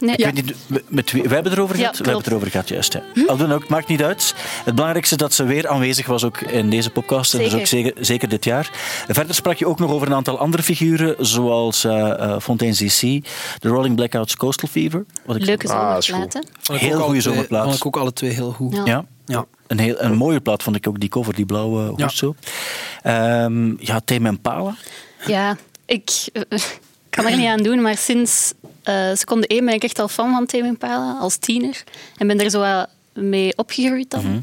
[0.00, 1.96] Nee, Ik weet niet, met- met wie, we hebben het erover Ja, gehad?
[1.96, 2.92] we hebben het erover gehad, juist.
[3.14, 3.24] Ja.
[3.26, 4.34] Al doen ook, het maakt niet uit.
[4.64, 7.34] Het belangrijkste is dat ze weer aanwezig was ook in deze podcast.
[7.34, 8.70] En dus ook zeker, zeker dit jaar.
[9.08, 13.00] Verder sprak je ook nog over een aantal andere figuren, zoals eh eh, Fontaine's DC,
[13.58, 15.04] The Rolling Blackouts Coastal Fever.
[15.26, 16.44] Wat ik leuke Ah, zomerplaten.
[16.72, 17.64] Heel goede zomerplaat.
[17.64, 18.74] Vond ik ook alle twee heel goed.
[18.76, 18.82] Ja.
[18.84, 19.04] Ja.
[19.26, 19.44] Ja.
[19.66, 22.08] Een, heel, een mooie plaat vond ik ook, die cover, die blauwe Ja.
[22.08, 22.34] zo.
[23.02, 24.74] Ehm, ja, Tame Impala.
[25.26, 26.10] Ja, ik
[27.22, 28.52] kan er niet aan doen, maar sinds
[28.82, 31.84] eh, seconde 1 ben ik echt al fan van Tame Impala, als tiener.
[32.16, 34.24] En ben er zo wat mee opgegroeid dan.
[34.24, 34.40] Mhm.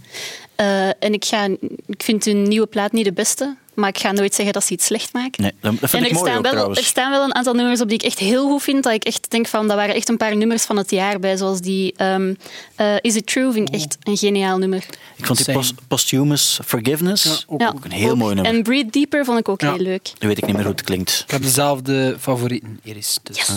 [0.56, 1.48] Eh, en ik, ga,
[1.88, 4.74] ik vind hun nieuwe plaat niet de beste, maar ik ga nooit zeggen dat ze
[4.74, 5.42] iets slecht maken.
[5.42, 6.80] Nee, dat, vind en ik er mooi staan, ook, wel, trouwens.
[6.80, 8.84] er staan wel een aantal nummers op die ik echt heel goed vind.
[8.84, 11.38] Dat ik echt denk van, dat waren echt een paar nummers van het jaar bij.
[11.38, 12.34] Zoals die ehm,
[12.76, 14.86] eh, Is It True, vind ik echt een geniaal nummer.
[15.16, 18.54] Ik vond die Posthumous Forgiveness Ja, ook- Ja, ook een heel mooi nummer.
[18.54, 19.74] En Breathe Deeper vond ik ook Ja.
[19.74, 20.12] heel leuk.
[20.20, 21.22] Nu weet ik niet meer hoe het klinkt.
[21.26, 23.18] Ik heb dezelfde favorieten, Iris.
[23.24, 23.38] Dus.
[23.38, 23.50] Yes.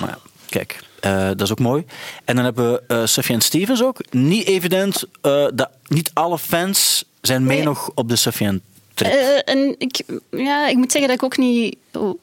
[0.00, 1.84] Maar ja, kijk, eh, dat is ook mooi.
[2.24, 4.00] En dan hebben we eh Sufjan Stevens ook.
[4.12, 7.66] Niet evident eh, dat niet alle fans zijn mee Nee.
[7.66, 8.60] nog op de Sufjan
[9.04, 11.76] Eh, en ik, ja, ik moet zeggen dat ik ook niet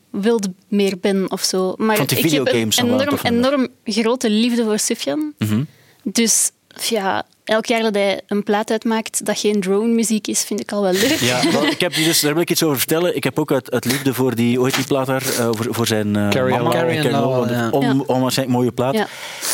[0.10, 1.74] wilde meer ben of zo.
[1.78, 5.34] Maar ik heb een enorm, enorm grote liefde voor Sufjan.
[5.38, 5.64] Mhm.
[6.04, 6.52] Dus
[6.90, 10.72] ja, elk jaar dat hij een plaat uitmaakt dat geen drone muziek is, vind ik
[10.72, 11.20] al wel leuk.
[11.20, 13.16] Ja, wel, ik heb dus, daar wil ik iets over vertellen.
[13.16, 15.88] Ik heb ook uit, uit liefde voor die, ooit die plaat daar, eh, voor, voor
[15.88, 16.66] zijn eh Carrie mama.
[16.66, 17.70] on Carrie on Lowell, Lowell, ja.
[17.70, 18.04] on- Ja.
[18.08, 18.94] onwaarschijnlijk mooie plaat.
[18.94, 19.08] Ja.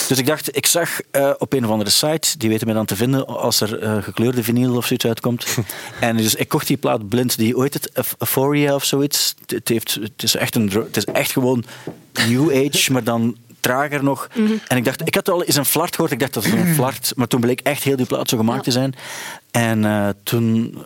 [0.07, 2.85] Dus ik dacht, ik zag eh, op een of andere site, die weten mij dan
[2.85, 5.45] te vinden als er eh, gekleurde vinyl of zoiets uitkomt.
[5.99, 9.35] en dus ik kocht die plaat blind, die ooit het Euph- Euphoria of zoiets.
[9.45, 11.63] Het, heeft, het, is echt een, het is echt gewoon
[12.27, 14.27] New Age, maar dan trager nog.
[14.35, 14.53] Mhm.
[14.67, 16.73] En ik dacht, ik had al eens een flart gehoord, ik dacht dat het een
[16.79, 18.63] flart, maar toen bleek echt heel die plaat zo gemaakt Ja.
[18.63, 18.95] te zijn.
[19.51, 20.77] En eh, toen,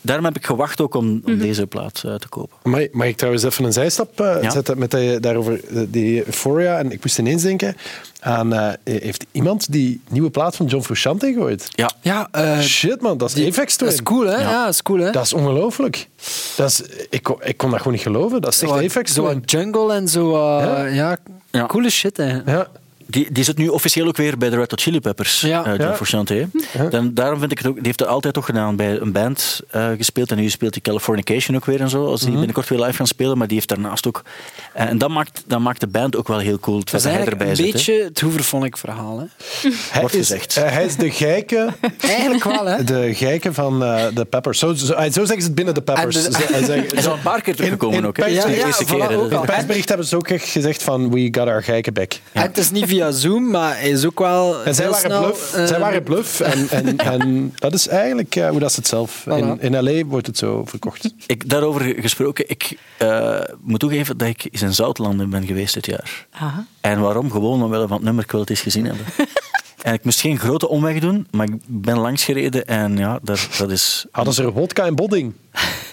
[0.00, 1.30] daarom heb ik gewacht ook om, Mhm.
[1.32, 2.56] om deze plaat eh, te kopen.
[2.70, 4.50] Mag, mag ik trouwens even een zijstap eh, Ja.
[4.50, 6.78] zetten met die, daarover die Euphoria?
[6.78, 7.76] En ik moest ineens denken
[8.20, 8.52] aan...
[8.52, 11.68] eh, heeft iemand die nieuwe plaat van John Frusciante gehoord?
[11.70, 14.36] Ja, Ja, eh, Shit man, dat is die- Apex dat is cool, hè?
[14.40, 15.10] Ja, dat is cool, hè?
[15.10, 16.08] Dat is ongelooflijk.
[16.56, 18.40] Dat is, ik, kon, ik kon dat gewoon niet geloven.
[18.40, 19.40] Dat is zo, echt Apex zo Twin.
[19.40, 20.34] wat jungle en zo.
[20.34, 20.84] eh, Ja.
[20.86, 21.16] ja.
[21.50, 21.66] Ja.
[21.66, 22.38] coole shit, hè?
[22.46, 22.68] Ja.
[23.14, 25.62] Die, die zit nu officieel ook weer bij de Red Hot Chili Peppers, Ja.
[25.66, 25.94] John Ja.
[25.94, 26.48] Frusciante.
[26.90, 27.74] Dan, daarom vind ik het ook...
[27.74, 30.30] Die heeft het altijd toch gedaan bij een band eh, gespeeld.
[30.30, 32.06] En nu speelt hij Californication ook weer en zo.
[32.06, 32.28] Als Mhm.
[32.28, 33.38] die binnenkort weer live gaan spelen.
[33.38, 34.22] Maar die heeft daarnaast ook...
[34.72, 36.78] eh, en dat maakt, dat maakt de band ook wel heel cool.
[36.78, 37.72] Het Dat is hij erbij een zit.
[37.72, 39.24] beetje het Hooverphonic verhaal, hè?
[39.90, 40.54] Hij, Wordt is, gezegd.
[40.54, 41.68] hij is de geike,
[42.00, 42.84] Eigenlijk wel, hè?
[42.84, 44.58] de geike van eh, de Peppers.
[44.58, 46.14] Zo, zo, zo zeggen ze het binnen de Peppers.
[46.14, 48.16] De- Ze- Hij is al een paar keer teruggekomen ook.
[48.16, 48.24] hè.
[48.24, 48.30] De
[48.64, 49.10] eerste keer.
[49.10, 52.20] In persbericht hebben ze ook echt gezegd van we got our geikebek.
[52.32, 54.92] En het is niet via via Zoom, maar hij is ook wel En zij heel
[54.94, 55.54] waren snel, bluff.
[55.54, 58.88] eh, zij waren bluff en, en, en dat is eigenlijk eh, hoe dat ze het
[58.88, 59.26] zelf...
[59.26, 60.04] In, in L.A.
[60.04, 61.14] wordt het zo verkocht.
[61.26, 65.86] Ik, daarover gesproken, ik eh, moet toegeven dat ik eens in Zoutlanden ben geweest dit
[65.86, 66.26] jaar.
[66.30, 66.66] Aha.
[66.80, 67.30] En waarom?
[67.30, 69.04] Gewoon omwille van het nummer, ik wil het eens gezien hebben.
[69.82, 73.48] en ik moest geen grote omweg doen, maar ik ben langs gereden en ja, dat,
[73.58, 74.04] dat is...
[74.10, 75.32] Hadden ze er vodka en bodding?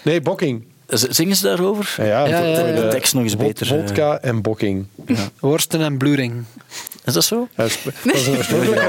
[0.02, 0.64] Nee, bokking.
[0.86, 1.94] Zingen ze daarover?
[1.96, 2.80] Ja, ja, Ja, voor- ja, voor ja.
[2.80, 3.66] De tekst nog eens beter.
[3.66, 4.86] Vodka en bokking.
[5.40, 6.44] Worsten en bluring.
[7.04, 7.48] Is dat zo?
[7.56, 8.88] Dat is, dat is een oorspronkelijk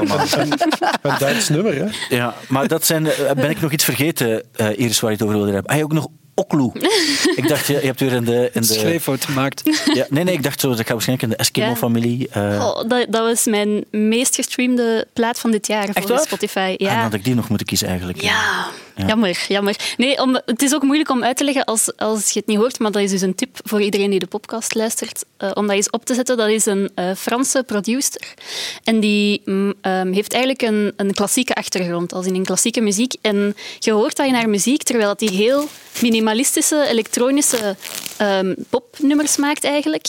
[1.02, 2.16] een, Duits nummer, hè?
[2.16, 5.24] Ja, maar dat zijn, eh, ben ik nog iets vergeten, eh Iris, waar je het
[5.26, 5.70] over wilde hebben?
[5.72, 6.70] Ah, je ook nog Oklu.
[7.36, 8.50] ik dacht, je, je hebt weer in de...
[8.52, 9.62] In de Schrijffout gemaakt.
[9.94, 12.28] ja, nee, nee, ik dacht zo, dat gaat waarschijnlijk in de Eskimo-familie.
[12.28, 16.20] eh, Oh, dat, dat was mijn meest gestreamde plaat van dit jaar volgens waar?
[16.20, 16.74] Spotify.
[16.78, 17.02] En Ja.
[17.02, 18.20] had ik die nog moeten kiezen eigenlijk.
[18.22, 19.06] Ja, Ja.
[19.06, 19.76] jammer, jammer.
[19.96, 22.58] Nee, om, het is ook moeilijk om uit te leggen als, als je het niet
[22.58, 25.66] hoort, maar dat is dus een tip voor iedereen die de podcast luistert, eh, om
[25.66, 26.36] dat eens op te zetten.
[26.36, 28.34] Dat is een eh, Franse producer.
[28.84, 33.14] En die mm, ehm, heeft eigenlijk een, een klassieke achtergrond, als in klassieke muziek.
[33.20, 35.68] En je hoort dat in haar muziek, terwijl dat die heel
[36.00, 37.76] minimalistische, elektronische
[38.16, 40.06] ehm, popnummers maakt eigenlijk.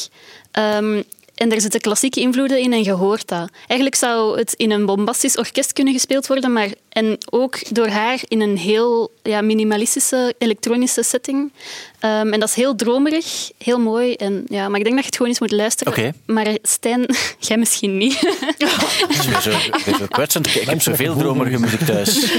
[0.51, 1.01] Ehm,
[1.35, 3.49] en er zitten klassieke invloeden in en je hoort dat.
[3.67, 8.19] Eigenlijk zou het in een bombastisch orkest kunnen gespeeld worden, maar en ook door haar
[8.27, 11.51] in een heel ja, minimalistische elektronische setting.
[11.99, 14.13] Ehm, en dat is heel dromerig, heel mooi.
[14.13, 15.93] En, ja, maar ik denk dat je het gewoon eens moet luisteren.
[15.93, 16.11] Oké.
[16.25, 17.05] Maar Stijn,
[17.47, 18.21] jij misschien niet.
[18.57, 19.51] Dat is weer zo,
[19.97, 20.55] zo kwetsend.
[20.55, 22.23] Ik heb zoveel dromerige muziek thuis.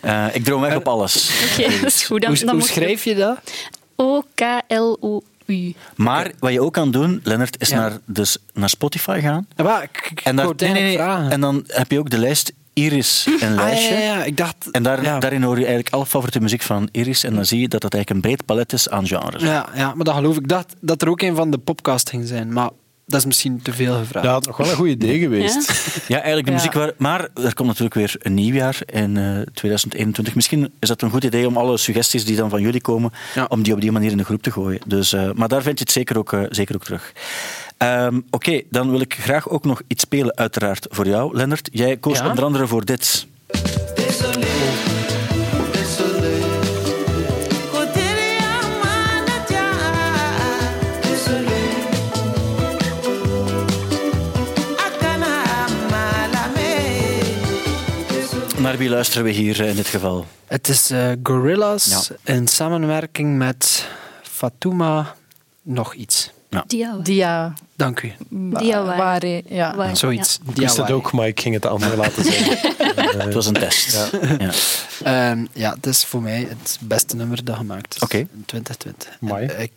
[0.00, 1.30] Eh, ik droom echt op alles.
[1.52, 2.20] Oké, dat is goed.
[2.20, 3.38] Dan, Hoe, dan hoe schrijf je dat?
[5.96, 7.76] Maar wat je ook kan doen, Lennart, is Ja.
[7.76, 9.46] naar, dus naar Spotify gaan.
[9.56, 12.52] Ja, maar ik, ik En, daar, nee, nee, en dan heb je ook de lijst
[12.72, 13.94] Iris een Ah, lijstje.
[13.94, 14.70] ja, ja, ja, ik dacht...
[14.70, 15.18] En daar, ja.
[15.18, 17.24] daarin hoor je eigenlijk alle favoriete muziek van Iris.
[17.24, 19.42] En dan zie je dat dat eigenlijk een breed palet is aan genres.
[19.42, 20.48] Ja, ja, maar dat geloof ik.
[20.48, 22.70] Dacht dat er ook een van de podcast ging zijn, maar
[23.12, 24.26] dat is misschien te veel gevraagd.
[24.26, 25.72] Ja, het nog wel een goed idee geweest.
[26.08, 26.56] Ja, eigenlijk de Ja.
[26.56, 26.92] muziek waar...
[26.98, 30.34] Maar er komt natuurlijk weer een nieuw jaar in eh, 2021.
[30.34, 33.44] Misschien is dat een goed idee om alle suggesties die dan van jullie komen, Ja.
[33.48, 34.80] om die op die manier in de groep te gooien.
[34.86, 37.12] Dus, eh, maar daar vind je het zeker ook, eh, zeker ook terug.
[37.76, 41.68] Ehm, Oké, dan wil ik graag ook nog iets spelen, uiteraard, voor jou, Lennart.
[41.72, 42.28] Jij koos Ja.
[42.28, 43.26] onder andere voor dit.
[58.62, 60.26] Naar wie luisteren we hier eh, in dit geval?
[60.46, 62.32] Het is eh Gorillaz Ja.
[62.34, 63.86] in samenwerking met
[64.22, 65.14] Fatuma
[65.62, 66.30] nog iets.
[66.66, 66.96] Dia.
[67.02, 67.54] Dia.
[67.76, 68.12] Dank u.
[68.30, 68.96] Diawari.
[68.98, 69.76] Wari, ja.
[69.76, 70.38] Waar- Zoiets.
[70.48, 72.70] Ik wist het ook, maar ik ging het de andere laten zeggen.
[73.24, 73.92] Het was een test.
[73.92, 74.08] Ja.
[74.38, 74.50] Ja.
[75.30, 78.16] Ehm, ja, het is voor mij het beste nummer dat gemaakt is Oké.
[78.16, 79.16] in 2020.
[79.22, 79.46] Amai.
[79.46, 79.72] En ik,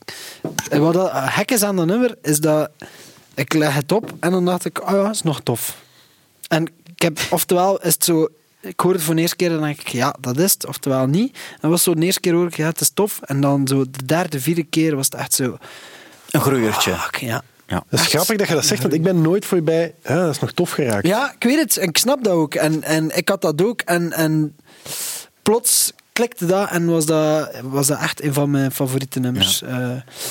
[0.69, 2.69] en wat dat hek is aan dat nummer, is dat
[3.33, 5.77] ik leg het op en dan dacht ik, oh ja, is nog tof.
[6.47, 8.27] En ik heb, oftewel is het zo,
[8.65, 10.65] ik hoor het voor de eerste keer en dan denk ik, ja, dat is het,
[10.65, 11.37] oftewel niet.
[11.61, 13.19] En was zo de eerste keer hoor ik, ja, het is tof.
[13.21, 15.57] En dan zo de derde, vierde keer was het echt zo,
[16.31, 16.93] Een groeiertje.
[16.95, 17.43] fuck, ja.
[17.67, 17.83] Ja.
[17.89, 19.93] Het is grappig dat je dat zegt, want ik ben nooit voorbij.
[20.03, 21.07] Ja, dat is nog tof geraakt.
[21.07, 21.77] Ja, ik weet het.
[21.77, 22.55] En ik snap dat ook.
[22.55, 23.81] En, en ik had dat ook.
[23.81, 24.55] En, en
[25.41, 29.61] plots klikte dat en was dat, was dat echt een van mijn favoriete nummers.
[29.61, 29.89] Eh,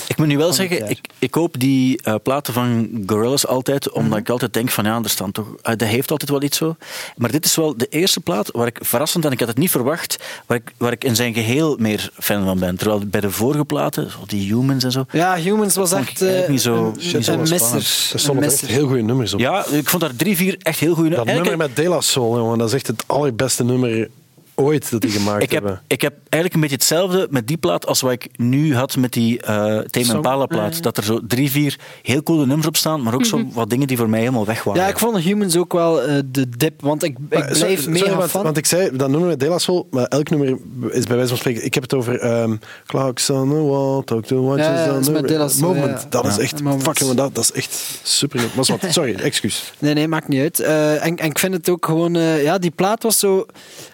[0.08, 4.10] Ik moet nu wel zeggen, ik, ik koop die eh, platen van Gorillaz altijd, omdat
[4.10, 4.18] Mhm.
[4.18, 6.76] ik altijd denk van ja, er staan toch, ah, dat heeft altijd wel iets zo.
[7.16, 9.70] Maar dit is wel de eerste plaat waar ik verrassend, en ik had het niet
[9.70, 10.16] verwacht,
[10.46, 12.76] waar ik, waar ik in zijn geheel meer fan van ben.
[12.76, 15.04] Terwijl bij de vorige platen, die Humans en zo.
[15.12, 17.74] ja, Humans was vond ik echt eh, niet zo- een, niet zo een misser.
[18.12, 19.40] Er stonden echt heel goede nummers op.
[19.40, 21.48] Ja, ik vond daar drie, vier echt heel goede Dat nummers.
[21.48, 24.08] nummer met De La Soul, jongen, dat is echt het allerbeste nummer
[24.54, 25.82] ooit dat die gemaakt Ik heb, hebben.
[25.86, 29.12] ik heb eigenlijk een beetje hetzelfde met die plaat als wat ik nu had met
[29.12, 30.14] die eh Tame Song.
[30.16, 30.74] Impala plaat.
[30.74, 30.80] Ja.
[30.80, 33.86] Dat er zo drie, vier heel coole nummers op staan, maar ook zo wat dingen
[33.86, 34.82] die voor mij helemaal weg waren.
[34.82, 38.26] Ja, ik vond Humans ook wel eh, de dip, want ik, ik Maar, sorry, mega
[38.26, 40.48] sorry, want, ik zei dat nummer met De La Soul, maar elk nummer
[40.90, 41.64] is bij wijze van spreken.
[41.64, 45.12] Ik heb het over ehm Clocks on the Wall, Talk to Watches Ja, on the
[45.60, 46.00] Moment.
[46.00, 46.06] ja.
[46.08, 48.40] Dat is echt, fuck jongen, dat, dat is echt super.
[48.54, 49.72] Was wat, sorry, excuus.
[49.78, 50.60] Nee, nee, maakt niet uit.
[50.60, 52.16] Eh, en, en ik vind het ook gewoon...
[52.16, 53.46] eh, ja, die plaat was zo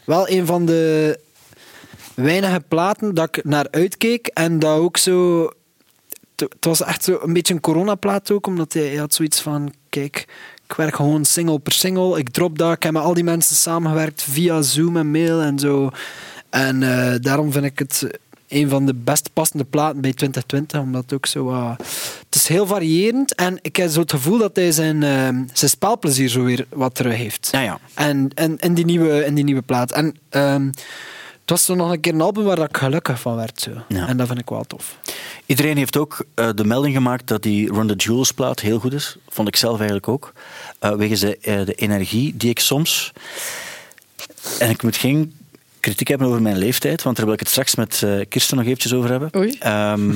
[0.04, 1.18] wel een van de
[2.14, 4.26] weinige platen dat ik naar uitkeek.
[4.26, 5.48] En dat ook zo...
[6.36, 9.72] Het was echt zo een beetje een coronaplaat ook, omdat hij, hij had zoiets van...
[9.88, 10.26] Kijk,
[10.68, 12.18] ik werk gewoon single per single.
[12.18, 12.72] Ik drop dat.
[12.72, 15.90] Ik heb met al die mensen samengewerkt via Zoom en mail en zo.
[16.50, 18.18] En eh, daarom vind ik het
[18.50, 20.80] een van de best passende platen bij 2020.
[20.80, 21.44] Omdat het ook zo...
[21.44, 21.78] wat-
[22.26, 23.34] het is heel variërend.
[23.34, 26.94] En ik heb zo het gevoel dat hij zijn, eh, zijn spelplezier zo weer wat
[26.94, 27.48] terug heeft.
[27.52, 27.78] Ja, ja.
[27.94, 29.92] En, en in, die nieuwe, in die nieuwe plaat.
[29.92, 30.66] En ehm,
[31.40, 33.60] het was zo nog een keer een album waar ik gelukkig van werd.
[33.60, 33.70] Zo.
[33.88, 34.08] Ja.
[34.08, 34.98] En dat vind ik wel tof.
[35.46, 38.92] Iedereen heeft ook eh, de melding gemaakt dat die Run the Jewels plaat heel goed
[38.92, 39.16] is.
[39.28, 40.32] Vond ik zelf eigenlijk ook.
[40.78, 43.12] Eh, wegens de, eh, de energie die ik soms...
[44.58, 45.34] En ik moet geen
[45.80, 48.66] kritiek hebben over mijn leeftijd, want daar wil ik het straks met eh, Kirsten nog
[48.66, 49.30] eventjes over hebben.
[49.36, 49.56] Oei.
[49.58, 50.12] Ehm,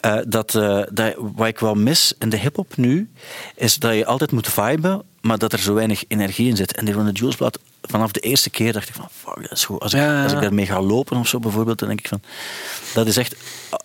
[0.00, 3.08] eh, dat, eh, dat, wat ik wel mis in de hip-hop nu,
[3.54, 6.74] is dat je altijd moet viben, maar dat er zo weinig energie in zit.
[6.76, 9.52] En die Run the Jewels plaat, vanaf de eerste keer dacht ik van, fuck, dat
[9.52, 9.80] is goed.
[9.80, 12.08] Als ik, Ja, ja, als ik daarmee ga lopen of zo bijvoorbeeld, dan denk ik
[12.08, 12.20] van,
[12.94, 13.36] dat is echt,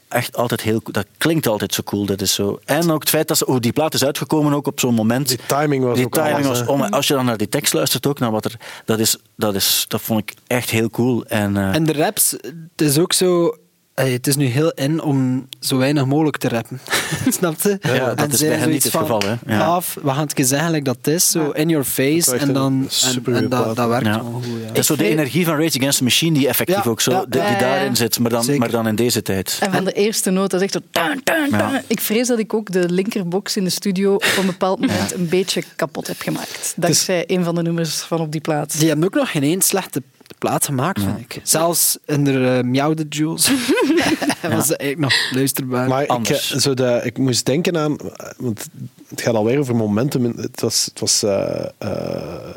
[0.07, 0.93] echt altijd heel cool.
[0.93, 2.05] Dat klinkt altijd zo cool.
[2.05, 2.59] Dat is zo.
[2.65, 5.27] En ook het feit dat ze, oh, die plaat is uitgekomen ook op zo'n moment.
[5.27, 6.81] Die timing was Die ook timing alles, was om.
[6.81, 9.85] Als je dan naar die tekst luistert ook, naar wat er, dat, is, dat, is,
[9.87, 11.25] dat vond ik echt heel cool.
[11.25, 13.55] En, eh, En de raps, het is ook zo...
[13.93, 16.79] het is nu heel in om zo weinig mogelijk te rappen.
[17.37, 17.77] Snap je?
[17.81, 19.55] Ja, dat is bij hen niet het van, geval, hè.
[19.55, 19.65] Ja.
[19.65, 22.37] Af, we gaan het keer zeggen like dat het is, zo in your face.
[22.37, 22.89] En, dan,
[23.25, 24.13] en, dat, dat werkt Ja.
[24.13, 24.59] gewoon goed.
[24.61, 24.67] Ja.
[24.67, 27.11] dat is zo de energie van Rage Against the Machine die effectief Ja, ook zo,
[27.11, 28.59] ja, die, daarin zit, maar dan, Zeker.
[28.59, 29.57] maar dan in deze tijd.
[29.61, 30.89] En van de eerste noot, dat is echt zo...
[30.91, 31.71] tuin, tuin, tuin.
[31.73, 31.81] Ja.
[31.87, 35.29] Ik vrees dat ik ook de linkerbox in de studio op een bepaald moment een
[35.29, 36.73] beetje kapot heb gemaakt.
[36.75, 38.79] Dankzij een van de nummers van op die plaat.
[38.79, 40.01] Die hebben ook nog geen één slechte
[40.41, 41.39] plaat gemaakt, vind ik.
[41.43, 43.51] Zelfs in de uh, Miauwde Jules
[44.55, 45.87] was ze eigenlijk nog luisterbaar.
[45.87, 46.51] Maar ik, Anders.
[46.51, 47.97] eh, zo de, ik moest denken aan,
[48.37, 48.67] want
[49.07, 50.33] het gaat alweer over momentum.
[50.37, 52.55] Het was, het was eh, eh,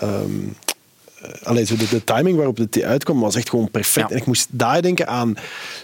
[0.00, 0.30] ehm,
[1.22, 4.08] eh, allee, zo de, de timing waarop het die uitkwam was echt gewoon perfect.
[4.08, 4.14] Ja.
[4.14, 5.34] En ik moest daar denken aan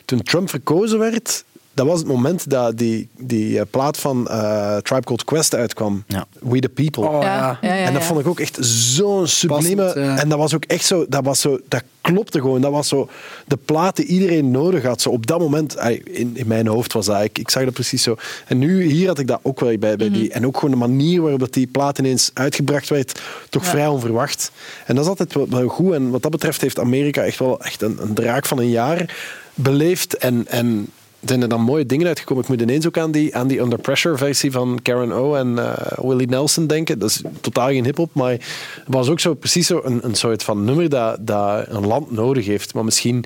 [0.05, 1.45] toen Trump verkozen werd.
[1.79, 6.05] Dat was het moment dat die, die eh, plaat van eh, Tribe Called Quest uitkwam.
[6.07, 6.27] Ja.
[6.41, 7.07] We the People.
[7.09, 7.59] Oh, ja.
[7.61, 8.09] ja, ja, En dat ja.
[8.09, 9.83] vond ik ook echt zo'n sublieme.
[9.83, 10.19] Passend, ja.
[10.19, 11.07] En dat was ook echt zo.
[11.09, 12.61] Dat, was zo, dat klopte gewoon.
[12.61, 13.09] Dat was zo
[13.47, 15.01] de plaat die iedereen nodig had.
[15.01, 17.23] Zo op dat moment, in, in mijn hoofd was dat.
[17.23, 18.17] Ik, ik zag dat precies zo.
[18.47, 20.33] En nu, hier had ik dat ook wel bij, bij die.
[20.33, 24.51] En ook gewoon de manier waarop dat die plaat ineens uitgebracht werd, toch vrij onverwacht.
[24.87, 25.93] En dat is altijd wel, wel goed.
[25.93, 29.17] En wat dat betreft heeft Amerika echt wel echt een, een draak van een jaar
[29.55, 30.17] beleefd.
[30.17, 30.47] En.
[30.49, 30.89] en
[31.25, 32.43] zijn er dan mooie dingen uitgekomen.
[32.43, 35.59] Ik moet ineens ook aan die, aan die Under Pressure versie van Karen O en
[35.59, 36.99] eh, Willie Nelson denken.
[36.99, 40.43] Dat is totaal geen hip-hop, maar het was ook zo, precies zo een, een soort
[40.43, 42.75] van nummer dat, dat een land nodig heeft.
[42.75, 43.25] Maar misschien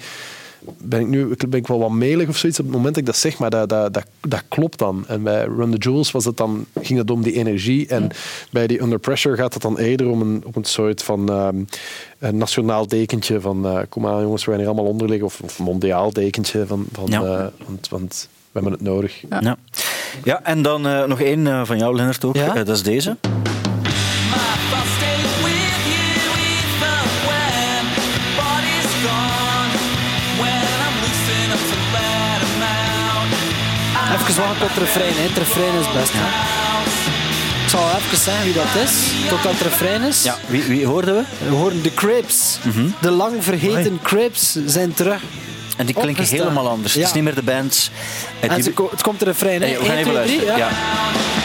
[0.83, 3.09] ben ik nu ben ik wel wat melig of zoiets op het moment dat ik
[3.11, 5.05] dat zeg, maar dat, dat, dat, dat klopt dan.
[5.09, 7.87] En bij Run the Jewels was het dan, ging het om die energie.
[7.87, 8.11] En
[8.51, 11.57] bij die Under Pressure gaat het dan eerder om een, om een soort van ehm,
[12.19, 15.27] een nationaal dekentje van eh, kom aan jongens, we gaan hier allemaal onder liggen.
[15.27, 17.23] Of, of mondiaal dekentje van, van Ja.
[17.23, 19.23] eh, want, want we hebben het nodig.
[19.31, 19.57] Ja.
[20.25, 20.43] Ja.
[20.43, 22.37] en dan eh, nog één eh, van jou, Lennart, ook.
[22.37, 22.53] Ja?
[22.55, 23.17] Dat is deze.
[34.33, 35.13] Even wachten tot het refrein.
[35.15, 35.23] Hè.
[35.23, 36.13] Het refrein is best.
[37.65, 38.93] Ik zal even zeggen wie dat is,
[39.29, 40.23] totdat het refrein is.
[40.23, 41.23] Ja, wie, wie hoorden we?
[41.49, 42.59] We horen de Crips.
[43.01, 45.23] De lang vergeten Crips zijn terug.
[45.77, 46.39] En die klinken Opgestaan.
[46.49, 46.95] helemaal anders.
[46.95, 47.91] Het is niet meer de band.
[48.41, 49.61] En die- ze ko- het komt refrein.
[49.63, 49.67] Hè.
[49.69, 50.59] Hey, we gaan 1, even 2, 3, luisteren.
[50.59, 50.69] ja.
[50.69, 51.42] Ja.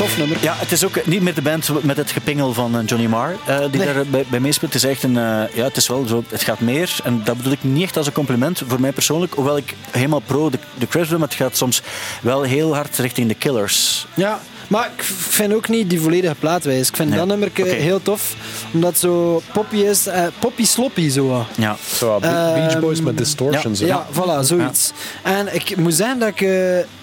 [0.00, 0.36] Tof, nummer.
[0.40, 3.36] Ja, het is ook niet meer de band met het gepingel van eh, Johnny Marr
[3.46, 3.94] eh, die Nee.
[3.94, 4.72] daar bij, bij meespeelt.
[4.72, 5.22] Het is echt een, eh,
[5.54, 6.96] ja, het is wel zo, het gaat meer.
[7.04, 9.34] En dat bedoel ik niet echt als een compliment voor mij persoonlijk.
[9.34, 11.82] Hoewel ik helemaal pro de, de Crash ben, maar het gaat soms
[12.22, 14.06] wel heel hard richting de Killers.
[14.14, 16.88] Ja, maar ik vind ook niet die volledige plaatwijs.
[16.88, 17.18] Ik vind Nee.
[17.18, 18.34] dat nummer heel tof,
[18.72, 21.46] omdat het zo poppy is, eh, poppy sloppy zo.
[21.56, 21.76] Ja.
[21.96, 23.80] Zo, Be- Beach Ehm, Boys met distortions.
[23.80, 23.86] hè.
[23.86, 24.92] Ja, voilà, zoiets.
[25.22, 26.40] En ik moet zeggen dat ik...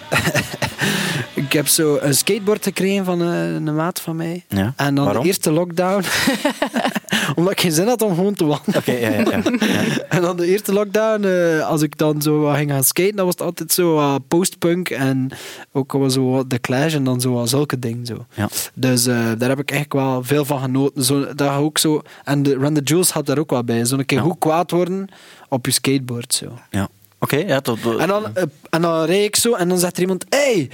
[1.34, 4.45] ik heb zo een skateboard gekregen van eh, een maat van mij.
[4.47, 4.74] Ja.
[4.76, 5.22] En dan Waarom?
[5.22, 6.03] de eerste lockdown.
[7.36, 8.76] Omdat ik geen zin had om gewoon te wandelen.
[8.80, 9.41] Oké, ja, ja, ja.
[9.60, 9.84] ja.
[10.10, 13.26] En dan de eerste lockdown, eh, als ik dan zo wat ging gaan skaten, dan
[13.26, 15.32] was het altijd zo postpunk en
[15.72, 18.05] ook wel zo wat The Clash en dan zo zulke dingen.
[18.05, 18.26] Zo.
[18.34, 18.49] Ja.
[18.74, 21.03] Dus eh, daar heb ik echt wel veel van genoten.
[21.03, 23.86] Zo, dat ook zo, en de Run the Jewels had daar ook wel bij.
[23.86, 24.24] Zo'n keer Ja.
[24.24, 25.08] goed kwaad worden
[25.49, 26.34] op je skateboard.
[26.34, 26.45] Zo.
[26.70, 26.88] ja.
[27.20, 30.01] Oké, ja, tot, En, dan, eh, en dan rijd ik zo en dan zegt er
[30.01, 30.70] iemand: Hey,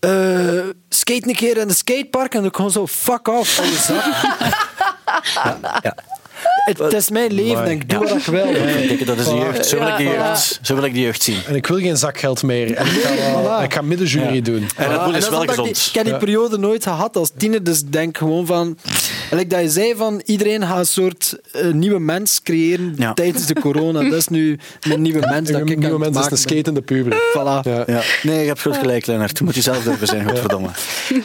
[0.00, 0.10] eh,
[0.88, 2.34] skate een keer in de skatepark.
[2.34, 3.62] En dan gewoon zo: Fuck off.
[3.86, 4.04] zak."
[5.82, 5.94] ja.
[6.64, 8.46] Het, het is mijn leven en ik doe wat ik wil.
[8.46, 9.66] Ik denk, dat is de jeugd.
[9.66, 10.10] Zo wil ik de Ja.
[10.28, 11.38] jeugd, zo wil ik de jeugd zien.
[11.46, 12.74] En ik wil geen zakgeld meer.
[12.74, 13.64] En ik ga, wel- voilà.
[13.64, 14.68] ik ga middenjury doen.
[14.76, 15.74] En dat Ja, is wel ik gezond.
[15.74, 18.78] die- Ik heb die periode nooit gehad als tiener, dus ik denk gewoon van...
[19.30, 23.14] En like dat je zei van iedereen gaat een soort eh, nieuwe mens creëren Ja.
[23.14, 24.02] tijdens de corona.
[24.02, 27.12] Dat is nu een nieuwe mens dat Een ik nieuwe mensen is de skatende puber.
[27.12, 27.62] Voilà.
[27.68, 27.84] Ja.
[27.86, 28.02] Ja.
[28.22, 29.38] Nee, je hebt goed gelijk, Lennart.
[29.38, 30.68] Je moet jezelf durven zijn, godverdomme.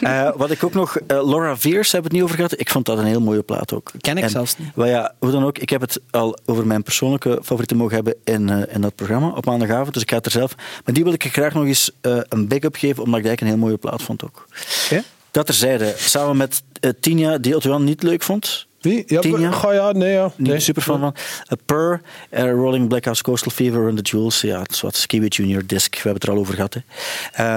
[0.01, 0.97] Eh wat ik ook nog...
[0.97, 2.59] eh, Laura Veers hebben we het niet over gehad.
[2.59, 3.91] Ik vond dat een heel mooie plaat ook.
[3.99, 4.67] Ken ik En, zelfs niet.
[4.75, 5.57] Wel ja, hoe dan ook.
[5.57, 9.27] Ik heb het al over mijn persoonlijke favorieten mogen hebben in, eh, in dat programma
[9.29, 9.93] op maandagavond.
[9.93, 10.55] Dus ik ga het er zelf...
[10.85, 13.47] Maar die wil ik graag nog eens eh, een big-up geven, omdat ik eigenlijk een
[13.59, 14.45] heel mooie plaat vond ook.
[14.85, 15.03] Oké.
[15.32, 15.93] Dat terzijde.
[15.97, 18.67] Samen met eh, Tinja, die Jan niet leuk vond.
[18.82, 19.03] Wie?
[19.07, 19.53] Ja, Tien jaar?
[19.53, 20.32] Ga ja, nee, ja.
[20.38, 20.59] Nee.
[20.59, 21.15] super fan van.
[21.51, 24.41] A Purr, eh, Rolling Blackhouse Coastal Fever and the Jewels.
[24.41, 25.89] Ja, het is wat Skiwi Junior Disc.
[25.93, 26.73] We hebben het er al over gehad.
[26.73, 26.79] Hè.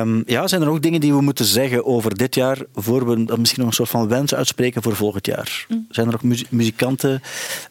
[0.00, 3.24] Ehm, ja, zijn er ook dingen die we moeten zeggen over dit jaar, voor we
[3.24, 5.66] dan misschien nog een soort van wens uitspreken voor volgend jaar?
[5.90, 7.22] Zijn er nog muzikanten?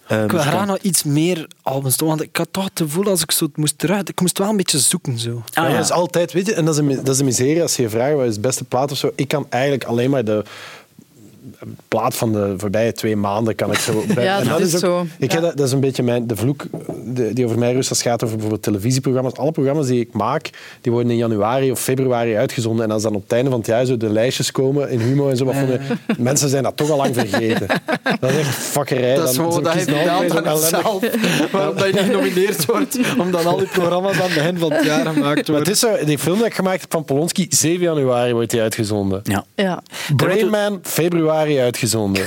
[0.07, 3.05] eh, Ik wil graag nog iets meer albums doen, want ik had toch het gevoel
[3.05, 4.01] als ik zo het moest terug...
[4.03, 5.29] Ik moest wel een beetje zoeken, zo.
[5.29, 5.75] Ah, ja, ja.
[5.75, 7.81] Dat is altijd, weet je, en dat is, een, dat is een miserie als je
[7.81, 9.11] je vraagt wat is de beste plaat of zo.
[9.15, 10.43] Ik kan eigenlijk alleen maar de
[11.87, 14.03] plaat van de voorbije twee maanden kan ik zo.
[14.21, 15.05] Ja, en dat is ook, zo.
[15.17, 16.65] Ik heb dat, dat is een beetje mijn, de vloek
[17.05, 19.33] de- die over mij rust als het gaat over bijvoorbeeld televisieprogramma's.
[19.33, 20.49] Alle programma's die ik maak,
[20.81, 22.85] die worden in januari of februari uitgezonden.
[22.85, 25.29] En als dan op het einde van het jaar zo de lijstjes komen in Humo
[25.29, 25.79] en zo, wat de,
[26.17, 27.67] mensen zijn dat toch al lang vergeten.
[28.19, 29.15] Dat is echt fakkerij.
[29.15, 31.51] Dat is Dan- gewoon dat je kiezen altijd vertelt zo'n aan ellendig- jezelf.
[31.51, 34.85] Waarom dat je niet genomineerd wordt, omdat al die programma's aan het begin van het
[34.85, 35.73] jaar gemaakt Maar het worden.
[35.73, 39.19] is zo, die film die ik gemaakt heb van Polonski, 7 januari wordt die uitgezonden.
[39.23, 39.45] Ja.
[39.55, 39.83] Ja.
[40.15, 40.79] Brain Man,
[41.33, 42.25] februari uitgezonden.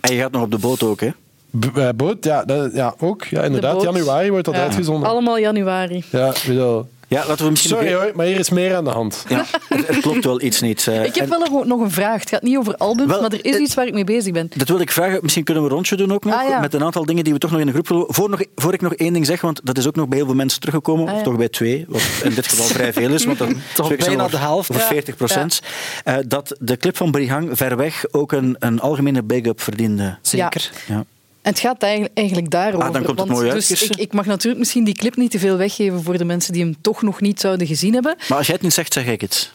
[0.00, 1.10] En je gaat nog op de boot ook, hè?
[1.58, 3.24] B- eh, Boot, ja, dat, ja, ook.
[3.24, 4.62] Ja, inderdaad, januari wordt dat Ja.
[4.62, 5.08] uitgezonden.
[5.08, 6.04] Allemaal januari.
[6.10, 6.88] Ja, ik bedoel...
[7.10, 8.02] Ja, laten we misschien Sorry nog...
[8.02, 9.24] hoor, maar hier is meer aan de hand.
[9.28, 10.86] Ja, er, er klopt wel iets niet.
[10.86, 11.04] eh.
[11.04, 12.20] Ik heb En wel nog- nog een vraag.
[12.20, 14.50] Het gaat niet over albums, Wel, maar er is iets waar ik mee bezig ben.
[14.54, 15.18] Dat wil ik vragen.
[15.22, 16.34] Misschien kunnen we een rondje doen ook nog.
[16.34, 16.60] Ah, ja.
[16.60, 18.04] Met een aantal dingen die we toch nog in de groep willen.
[18.08, 20.26] Voor, nog, voor ik nog één ding zeg, want dat is ook nog bij heel
[20.26, 21.04] veel mensen teruggekomen.
[21.06, 21.16] Ah, ja.
[21.18, 21.84] Of toch bij twee.
[21.88, 23.24] Wat in dit geval vrij veel is.
[23.24, 24.72] Want dat Toch bijna de helft.
[24.74, 24.78] Ja.
[24.80, 25.60] 40 procent.
[26.04, 30.18] Eh, dat de clip van Brihang ver weg ook een, een algemene big-up verdiende.
[30.22, 30.70] Zeker.
[30.88, 31.04] Ja.
[31.42, 32.86] En het gaat eigenlijk, eigenlijk daarover.
[32.86, 33.90] Ah, dan komt het want mooi uit, dus Kirsten.
[33.90, 36.62] ik, ik mag natuurlijk misschien die clip niet te veel weggeven voor de mensen die
[36.62, 38.16] hem toch nog niet zouden gezien hebben.
[38.28, 39.50] Maar als jij het niet zegt, zeg ik het.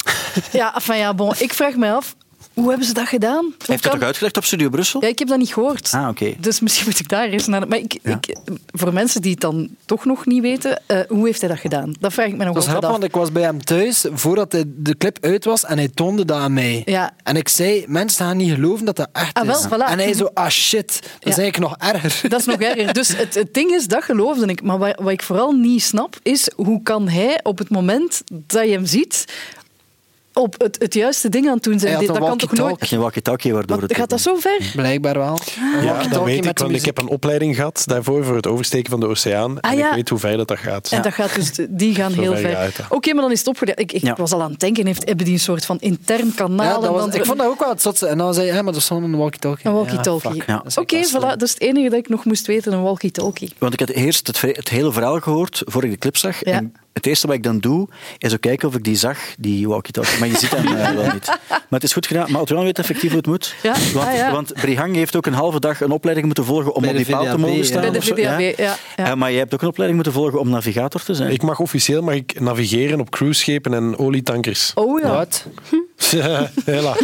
[0.51, 2.15] Ja, enfin, ja bon, ik vraag me af,
[2.55, 3.43] hoe hebben ze dat gedaan?
[3.43, 5.01] Hoe Heeft dat kan- ook uitgelegd op Studio Brussel?
[5.01, 5.91] Ja, ik heb dat niet gehoord.
[5.93, 6.33] Ah, oké.
[6.39, 7.67] Dus misschien moet ik daar eens naar.
[7.67, 8.19] Maar ik, Ja.
[8.21, 8.35] ik,
[8.71, 11.93] voor mensen die het dan toch nog niet weten, eh, hoe heeft hij dat gedaan?
[11.99, 12.91] Dat vraag ik me nog Dat was grappig, af.
[12.91, 16.25] want ik was bij hem thuis voordat de, de clip uit was en hij toonde
[16.25, 16.81] dat aan mij.
[16.85, 17.13] Ja.
[17.23, 19.65] En ik zei, mensen gaan niet geloven dat dat echt Ah, wel, is.
[19.65, 19.89] voilà.
[19.91, 22.29] En hij zo, ah shit, dat is eigenlijk nog erger.
[22.29, 22.93] Dat is nog erger.
[22.93, 24.63] Dus het, het ding is, dat geloofde ik.
[24.63, 28.65] Maar wat, wat ik vooral niet snap, is hoe kan hij op het moment dat
[28.65, 29.25] je hem ziet,
[30.35, 31.95] op het, het juiste ding aan het doen zijn.
[31.95, 32.91] Hij had dat een kan toch nooit...
[32.91, 33.95] Een walkie-talkie waardoor het...
[33.95, 34.71] gaat dat zo ver?
[34.75, 35.39] Blijkbaar wel.
[35.81, 38.99] Ja, dat weet ik, want ik heb een opleiding gehad daarvoor, voor het oversteken van
[38.99, 39.59] de oceaan.
[39.59, 39.89] Ah, en ja.
[39.89, 40.89] ik weet hoe ver dat, dat gaat.
[40.91, 42.85] En dat gaat dus, die gaan heel ver.
[42.89, 43.75] Oké, maar dan is het opgedaan.
[43.77, 44.15] Ik, ik Ja.
[44.17, 46.65] was al aan het denken, heeft, hebben die een soort van intern kanaal?
[46.65, 48.07] Ja, en dat was, dan ik vond dat ook wel het zotste.
[48.07, 49.65] En dan zei hij, maar dat is gewoon een walkie-talkie.
[49.65, 50.43] Een walkie-talkie.
[50.75, 53.53] Oké, voilà, dat is het enige dat ik nog moest weten, een walkie-talkie.
[53.57, 56.45] Want ik had eerst het, het hele verhaal gehoord voor ik de clip zag.
[56.45, 56.51] Ja.
[56.51, 57.87] En het eerste wat ik dan doe,
[58.17, 60.19] is ook kijken of ik die zag, die walkie-talkie.
[60.19, 61.25] Maar je ziet hem eh, wel niet.
[61.49, 62.31] Maar het is goed gedaan.
[62.31, 63.55] Maar Otto weet effectief hoe het moet.
[63.63, 64.31] Ja, Want, ah, ja.
[64.31, 67.25] want Brihang heeft ook een halve dag een opleiding moeten volgen om op die paal
[67.25, 67.63] te mogen ja.
[67.63, 67.81] staan.
[67.81, 68.01] Bij de.
[68.01, 68.53] VDAB, ja.
[68.55, 68.77] ja.
[68.95, 71.31] Eh, maar jij hebt ook een opleiding moeten volgen om navigator te zijn.
[71.31, 74.71] Ik mag officieel mag ik navigeren op cruiseschepen en olietankers.
[74.75, 75.15] Oh ja.
[75.15, 75.45] Wat?
[75.71, 75.77] Ja,
[76.65, 76.95] hela.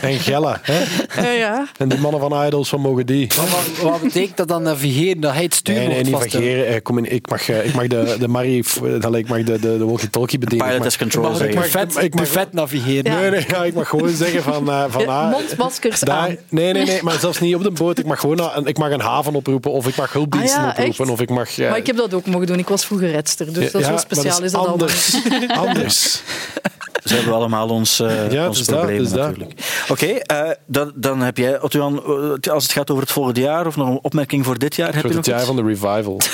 [0.00, 0.60] En Gella.
[0.62, 0.82] Hè?
[1.22, 1.66] Ja, ja.
[1.78, 3.30] En die mannen van Idols, wat mogen die?
[3.36, 5.20] Maar wat, wat betekent dat dan navigeren?
[5.20, 6.66] Dat hij het Nee, stuurwoord nee, niet navigeren.
[6.66, 8.64] Eh, Kom in, ik, mag, eh, ik mag de, de Marie,
[9.00, 10.66] dat ik mag de, de, de walkie-talkie bedienen.
[10.66, 13.12] Pilot mag- control, ik mag- ik mag- Buffet, ik mag- buffet navigeren.
[13.12, 13.18] Ja.
[13.20, 14.68] Nee, nee, ja, ik mag gewoon zeggen van...
[14.70, 16.36] eh, van ah, mondmaskers daar, aan.
[16.48, 17.98] Nee, nee, nee, maar zelfs niet op de boot.
[17.98, 20.70] Ik mag gewoon een, ik mag een haven oproepen of ik mag hulpdiensten Ah ja,
[20.70, 21.00] oproepen.
[21.04, 21.10] echt?
[21.12, 21.58] Of ik mag...
[21.58, 22.58] eh, Maar ik heb dat ook mogen doen.
[22.58, 24.42] Ik was vroeger redster, dus dat is wel maar speciaal.
[24.42, 25.14] Is dat anders.
[25.66, 26.20] anders.
[27.04, 29.26] Ze hebben allemaal ons, eh Ja, ons dus dat, problemen dus dat.
[29.28, 29.84] natuurlijk.
[29.88, 32.02] Oké, eh, dan, dan heb jij, Otto-Jan,
[32.42, 34.86] eh, als het gaat over het volgende jaar of nog een opmerking voor dit jaar,
[34.86, 35.46] Het heb je nog het jaar iets?
[35.46, 36.20] van de revival.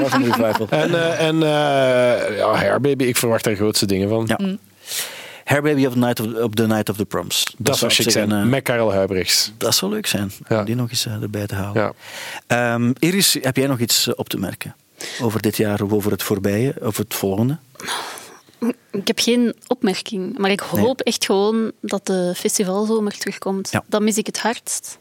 [0.00, 0.66] Ja, van de revival.
[0.70, 4.24] En, eh, en eh, ja, Hairbaby, ik verwacht daar grootste dingen van.
[4.26, 4.38] Ja.
[5.44, 7.54] Hair Baby of the Night of, op the Night of the Proms.
[7.58, 8.48] Dat zou op chic zich zijn.
[8.48, 9.52] Met Karel Huibrechts.
[9.58, 10.58] dat zou leuk zijn, Ja.
[10.58, 11.82] om die nog eens erbij te halen.
[11.82, 11.92] Ja.
[12.74, 14.74] Ehm, Iris, heb jij nog iets op te merken?
[15.22, 17.58] Over dit jaar of over het voorbije of het volgende?
[18.90, 23.68] Ik heb geen opmerking, maar ik hoop echt gewoon dat de festivalzomer terugkomt.
[23.70, 23.84] Ja.
[23.86, 24.98] Dat mis ik het hardst.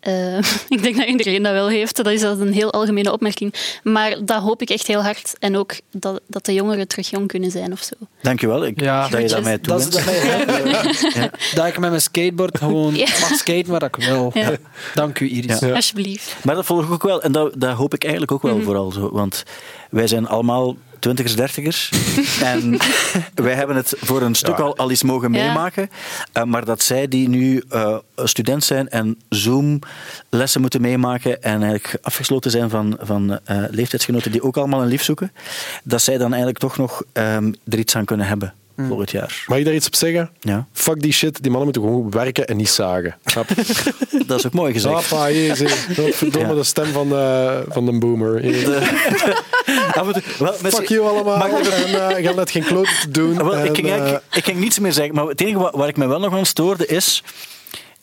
[0.00, 0.38] Eh,
[0.68, 1.96] ik denk dat iedereen dat wel heeft.
[1.96, 3.54] Dat is een heel algemene opmerking.
[3.82, 5.34] Maar dat hoop ik echt heel hard.
[5.38, 7.94] En ook dat, dat de jongeren terug jong kunnen zijn of zo.
[8.22, 11.14] Dankjewel ik, Ja, dat je dat mij dat toewenst.
[11.14, 13.06] dat, dat ik met mijn skateboard gewoon Ja.
[13.20, 14.30] mag skaten waar ik wil.
[14.34, 14.52] Ja.
[14.94, 15.58] Dank u, Iris.
[15.58, 15.74] Ja.
[15.74, 16.36] Alsjeblieft.
[16.44, 17.22] Maar dat volg ik ook wel.
[17.22, 19.10] En dat, dat hoop ik eigenlijk ook wel vooral zo.
[19.12, 19.42] Want
[19.90, 21.92] wij zijn allemaal twintigers, dertigers.
[22.42, 22.76] en
[23.34, 24.64] wij hebben het voor een stuk Ja.
[24.64, 25.46] al, al eens mogen Ja.
[25.46, 25.90] meemaken.
[26.32, 31.98] Eh, maar dat zij die nu eh, student zijn en Zoom-lessen moeten meemaken en eigenlijk
[32.02, 35.32] afgesloten zijn van, van eh, leeftijdsgenoten die ook allemaal een lief zoeken,
[35.84, 38.54] dat zij dan eigenlijk toch nog ehm, er iets aan kunnen hebben
[38.86, 39.44] volgend jaar.
[39.46, 40.30] Mag ik daar iets op zeggen?
[40.40, 40.66] Ja.
[40.72, 43.16] Fuck die shit, die mannen moeten gewoon werken en niet zagen.
[43.24, 43.64] Snap je?
[44.26, 45.08] Dat is ook mooi gezegd.
[45.08, 45.72] Papa, jezus.
[46.16, 46.54] Verdomme Ja.
[46.54, 48.40] de stem van de, van de boomer.
[50.38, 51.36] Wel, Fuck misschien- you allemaal.
[51.36, 53.36] Mag ik- En eh, ik had net geen klote te doen.
[53.36, 55.96] Wel, ik, ging eh, ik ging niets meer zeggen, maar het enige waar, waar ik
[55.96, 57.22] me wel nog aan stoorde is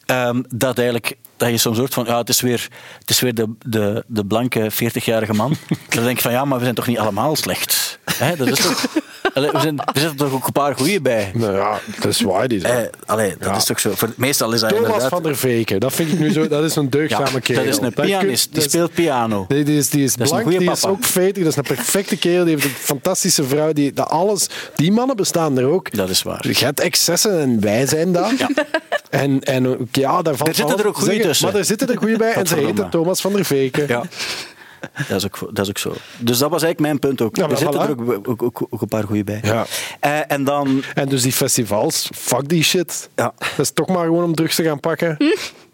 [0.06, 2.68] ehm, dat eigenlijk dat je soms hoort van ja, het is weer,
[3.00, 5.56] het is weer de, de, de blanke 40-jarige man.
[5.90, 8.00] dan denk ik van ja, maar we zijn toch niet allemaal slecht.
[8.18, 8.86] Hè, dat is toch,
[9.36, 11.32] Allee, we zijn, er zitten toch ook een paar goeie bij.
[11.34, 12.48] nou ja, dat is waar.
[12.48, 13.56] Die Eh, allee, dat Ja.
[13.56, 13.92] is toch zo.
[13.96, 15.10] Voor, meestal is dat Thomas inderdaad...
[15.10, 16.48] van der Veken, dat vind ik nu zo.
[16.48, 17.64] Dat is een ja, deugdzame kerel.
[17.66, 19.46] dat is een pianist, die speelt piano.
[19.48, 22.18] Nee, die is, die is Dat blank, die is ook 40, dat is een perfecte
[22.18, 23.74] kerel, die heeft een fantastische vrouw.
[23.74, 25.92] Die, dat alles, die mannen bestaan er ook.
[25.92, 26.48] Dat is waar.
[26.48, 28.32] Je hebt excessen en wij zijn dat.
[29.10, 31.48] En, en ook, ja, daar valt Er zitten er ook goeie zeggen, tussen.
[31.48, 33.88] Maar er zitten er goeie bij en ze heten Thomas van der Veken.
[33.88, 34.04] Ja.
[35.08, 35.94] Dat is, ook, dat is ook zo.
[36.18, 37.36] Dus dat was eigenlijk mijn punt ook.
[37.36, 37.84] Ja, er maar zitten voilà.
[37.84, 39.40] er ook, ook, ook, ook een paar goeie bij.
[39.44, 39.66] Ja.
[40.00, 40.84] Eh, en dan...
[40.94, 43.10] En dus die festivals, fuck die shit.
[43.16, 43.34] Ja.
[43.38, 45.18] Dat is toch maar gewoon om drugs te gaan pakken.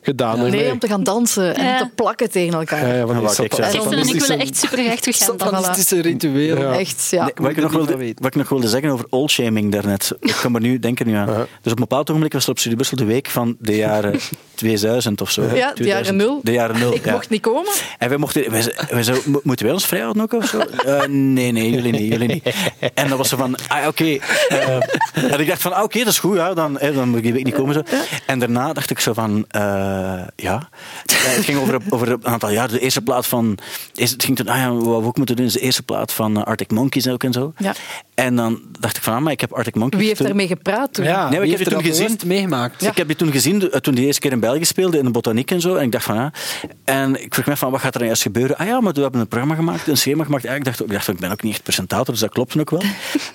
[0.01, 0.51] Gedaan ermee.
[0.61, 1.77] Nee, om te gaan dansen en Ja.
[1.77, 2.87] te plakken tegen elkaar.
[2.87, 6.01] Ja, ja, wacht, ik en ik willen echt super graag terug gaan dansen.
[6.01, 6.57] Ritueel.
[6.57, 6.79] Ja.
[6.79, 7.23] Echt, ja.
[7.23, 10.11] Nee, wat, ik er nog wilde, wat ik nog wilde zeggen over all-shaming daarnet.
[10.19, 11.27] Ik kan er nu denken nu aan.
[11.27, 14.19] Dus op een bepaald ogenblik was er op Studie Brussel de week van de jaren
[14.61, 15.41] 2000 of zo.
[15.41, 16.17] Ja, de jaren 2000.
[16.17, 16.39] nul.
[16.43, 17.11] De jaren nul, Ik ja.
[17.11, 17.71] mocht niet komen.
[17.97, 20.59] En wij mochten, wij, wij zo, mo- moeten wij ons vrijhouden ook of zo?
[20.85, 22.53] Eh, nee, nee, jullie niet, jullie niet.
[22.93, 24.03] En dan was ze van, ah, oké.
[24.49, 24.75] eh,
[25.31, 27.23] en ik dacht van, ah, oké, dat is goed, ja, dan, eh, dan moet ik
[27.23, 27.73] die week niet komen.
[27.73, 27.81] Zo.
[28.25, 29.61] En daarna dacht ik zo van, eh,
[30.35, 30.69] ja.
[31.05, 32.67] Het ging over, over een aantal jaar.
[32.69, 33.57] De eerste plaat van,
[33.95, 36.13] is- het ging toen, ah ja, wat we ook moeten doen, is de eerste plaat
[36.13, 37.53] van Arctic Monkeys ook en zo.
[37.57, 37.73] Ja.
[38.13, 40.93] En dan dacht ik van, ah, maar ik heb Arctic Monkeys Wie heeft daarmee gepraat
[40.93, 41.05] toen?
[41.05, 42.19] Ja, Nee, ik heb het toen gezien.
[42.25, 42.81] meegemaakt.
[42.85, 45.11] Ik heb die toen gezien, de- toen die eerste keer in België speelde, in de
[45.11, 45.75] botaniek en zo.
[45.75, 46.31] En ik dacht van, ja.
[46.83, 48.57] En ik vroeg me van, wat gaat er nou juist gebeuren?
[48.57, 50.43] Ah ja, maar we hebben een programma gemaakt, een schema gemaakt.
[50.43, 52.69] Ja, ik, dacht, ik dacht, ik ben ook niet echt presentator, dus dat klopt ook
[52.69, 52.81] wel.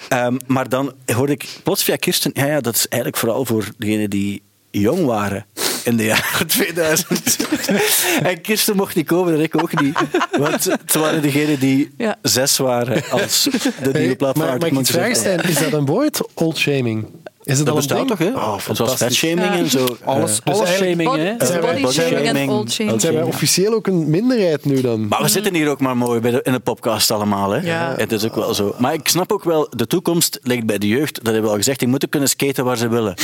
[0.09, 3.69] Ehm, maar dan hoorde ik plots via Kirsten, ja, ja, dat is eigenlijk vooral voor
[3.79, 5.47] degenen die jong waren
[5.85, 7.37] in de jaren 2000.
[8.23, 9.99] en Kirsten mocht niet komen en ik ook niet.
[10.39, 12.17] Want ze waren degenen die Ja.
[12.23, 16.21] zes waren als de nieuwe Hey, plaat van maar, maar ik is dat een woord?
[16.35, 17.07] Old shaming.
[17.47, 18.09] Is het Dat bestaat ding?
[18.09, 18.29] toch, hè?
[18.31, 19.97] Oh, Zoals fatshaming en zo.
[20.05, 21.37] Alles, alles eigenlijk- shaming, hè?
[21.37, 23.01] Body, body body shaming old shaming.
[23.01, 25.09] Zijn wij officieel ook een minderheid nu dan?
[25.09, 27.51] Maar we zitten hier ook maar mooi bij de, in de podcast allemaal.
[27.51, 27.61] Hè?
[27.61, 27.95] Ja.
[27.97, 28.75] Het is ook wel zo.
[28.79, 31.15] Maar ik snap ook wel, de toekomst ligt bij de jeugd.
[31.15, 31.79] Dat hebben we al gezegd.
[31.79, 33.15] Die moeten kunnen skaten waar ze willen.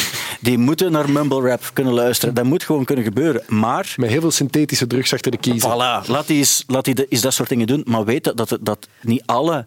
[0.40, 2.34] Die moeten naar mumble rap kunnen luisteren.
[2.34, 3.42] Dat moet gewoon kunnen gebeuren.
[3.48, 5.70] Maar, Met heel veel synthetische drugs achter de kiezen.
[5.70, 7.82] voilà, laat die, eens, laat die de- eens dat soort dingen doen.
[7.86, 9.64] Maar weet dat, dat, dat niet alle,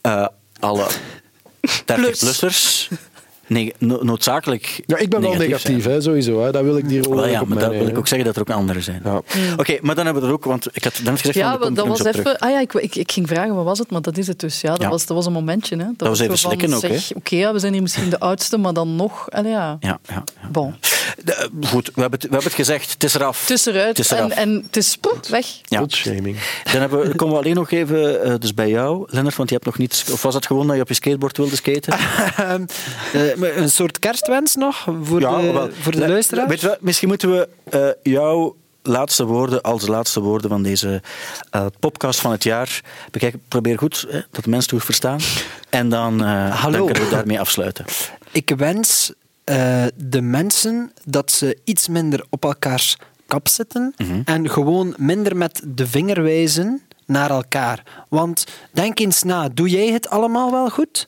[0.00, 0.26] eh
[0.60, 0.86] alle
[1.68, 2.88] 30-plussers
[3.50, 6.42] nee, no- noodzakelijk Ja, ik ben wel negatief, hè, sowieso.
[6.42, 6.52] Hè.
[6.52, 7.98] Dat wil ik hier Wel ja, op maar dat wil ik nemen.
[7.98, 9.00] ook zeggen dat er ook anderen zijn.
[9.04, 9.20] Ja.
[9.56, 11.86] Oké, maar dan hebben we er ook, want ik had dan gezegd Ja, van, dat
[11.86, 12.38] was even.
[12.38, 14.60] Ah ja, ik, ik, ik ging vragen wat was het, maar dat is het dus.
[14.60, 14.88] Ja, dat, Ja.
[14.88, 15.76] Was, dat was een momentje.
[15.76, 15.84] Hè.
[15.96, 16.82] Dat, was even slikken ook,
[17.16, 19.30] Oké, ja, we zijn hier misschien de oudste, maar dan nog.
[19.30, 19.76] Allee, ja.
[19.80, 20.48] Ja, ja, ja.
[20.50, 20.74] Bon.
[21.24, 22.92] De- eh, goed, we hebben, het, we hebben het gezegd.
[22.92, 23.40] Het is eraf.
[23.40, 24.30] Het is eruit Het is eraf.
[24.30, 25.46] en, en het is poep, weg.
[25.64, 25.84] Ja.
[25.88, 26.36] Shaming.
[26.72, 29.54] Dan, hebben we, komen we alleen nog even eh, dus bij jou, Lennart, want je
[29.54, 30.04] hebt nog niet...
[30.12, 31.94] Of was het gewoon dat je op je skateboard wilde skaten?
[33.42, 35.70] Een soort kerstwens nog voor de, wel.
[35.80, 36.48] voor de luisteraars?
[36.48, 41.02] Weet je wat, misschien moeten we eh, jouw laatste woorden als laatste woorden van deze
[41.50, 42.80] eh, podcast van het jaar
[43.10, 43.42] bekijken.
[43.48, 45.18] Probeer goed, hè, dat de mensen het goed verstaan.
[45.70, 47.84] En dan, dan kunnen we daarmee afsluiten.
[48.30, 49.12] Ik wens
[49.94, 54.20] de mensen dat ze iets minder op elkaars kap zitten Mhm.
[54.24, 57.82] en gewoon minder met de vinger wijzen naar elkaar.
[58.08, 61.06] Want denk eens na, doe jij het allemaal wel goed?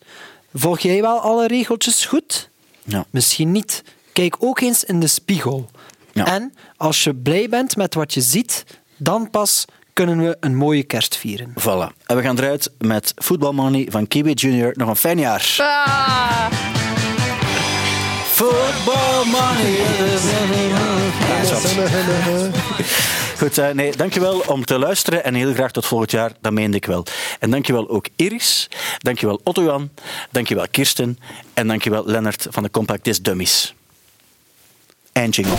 [0.55, 2.49] Volg jij wel alle regeltjes goed?
[2.85, 3.05] Ja.
[3.11, 3.83] Misschien niet.
[4.13, 5.71] Kijk ook eens in de spiegel.
[6.13, 6.27] Ja.
[6.27, 8.65] En als je blij bent met wat je ziet,
[8.97, 11.55] dan pas kunnen we een mooie kerst vieren.
[11.61, 12.07] Voilà.
[12.07, 14.73] En we gaan eruit met Football Money van Kiwi Junior.
[14.77, 15.57] Nog een fijn jaar.
[15.59, 16.47] Ah.
[18.25, 19.81] Football Money.
[23.43, 26.77] Goed, eh, nee, dankjewel om te luisteren en heel graag tot volgend jaar, dat meende
[26.77, 27.05] ik wel.
[27.39, 28.69] En dankjewel ook Iris,
[28.99, 29.91] dankjewel Otto-Jan,
[30.31, 31.19] dankjewel Kirsten
[31.55, 33.75] en dankjewel Lennart van de Compact Disc Dummies.
[35.13, 35.57] En jingle.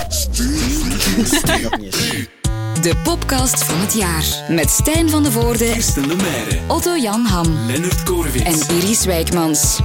[2.81, 4.25] De podcast van het jaar.
[4.49, 6.59] Met Stijn van de Voorde, Kirsten Lemaire.
[6.67, 8.67] Otto Jan Ham Leonard Koorwits.
[8.69, 9.79] en Iris Wijkmans.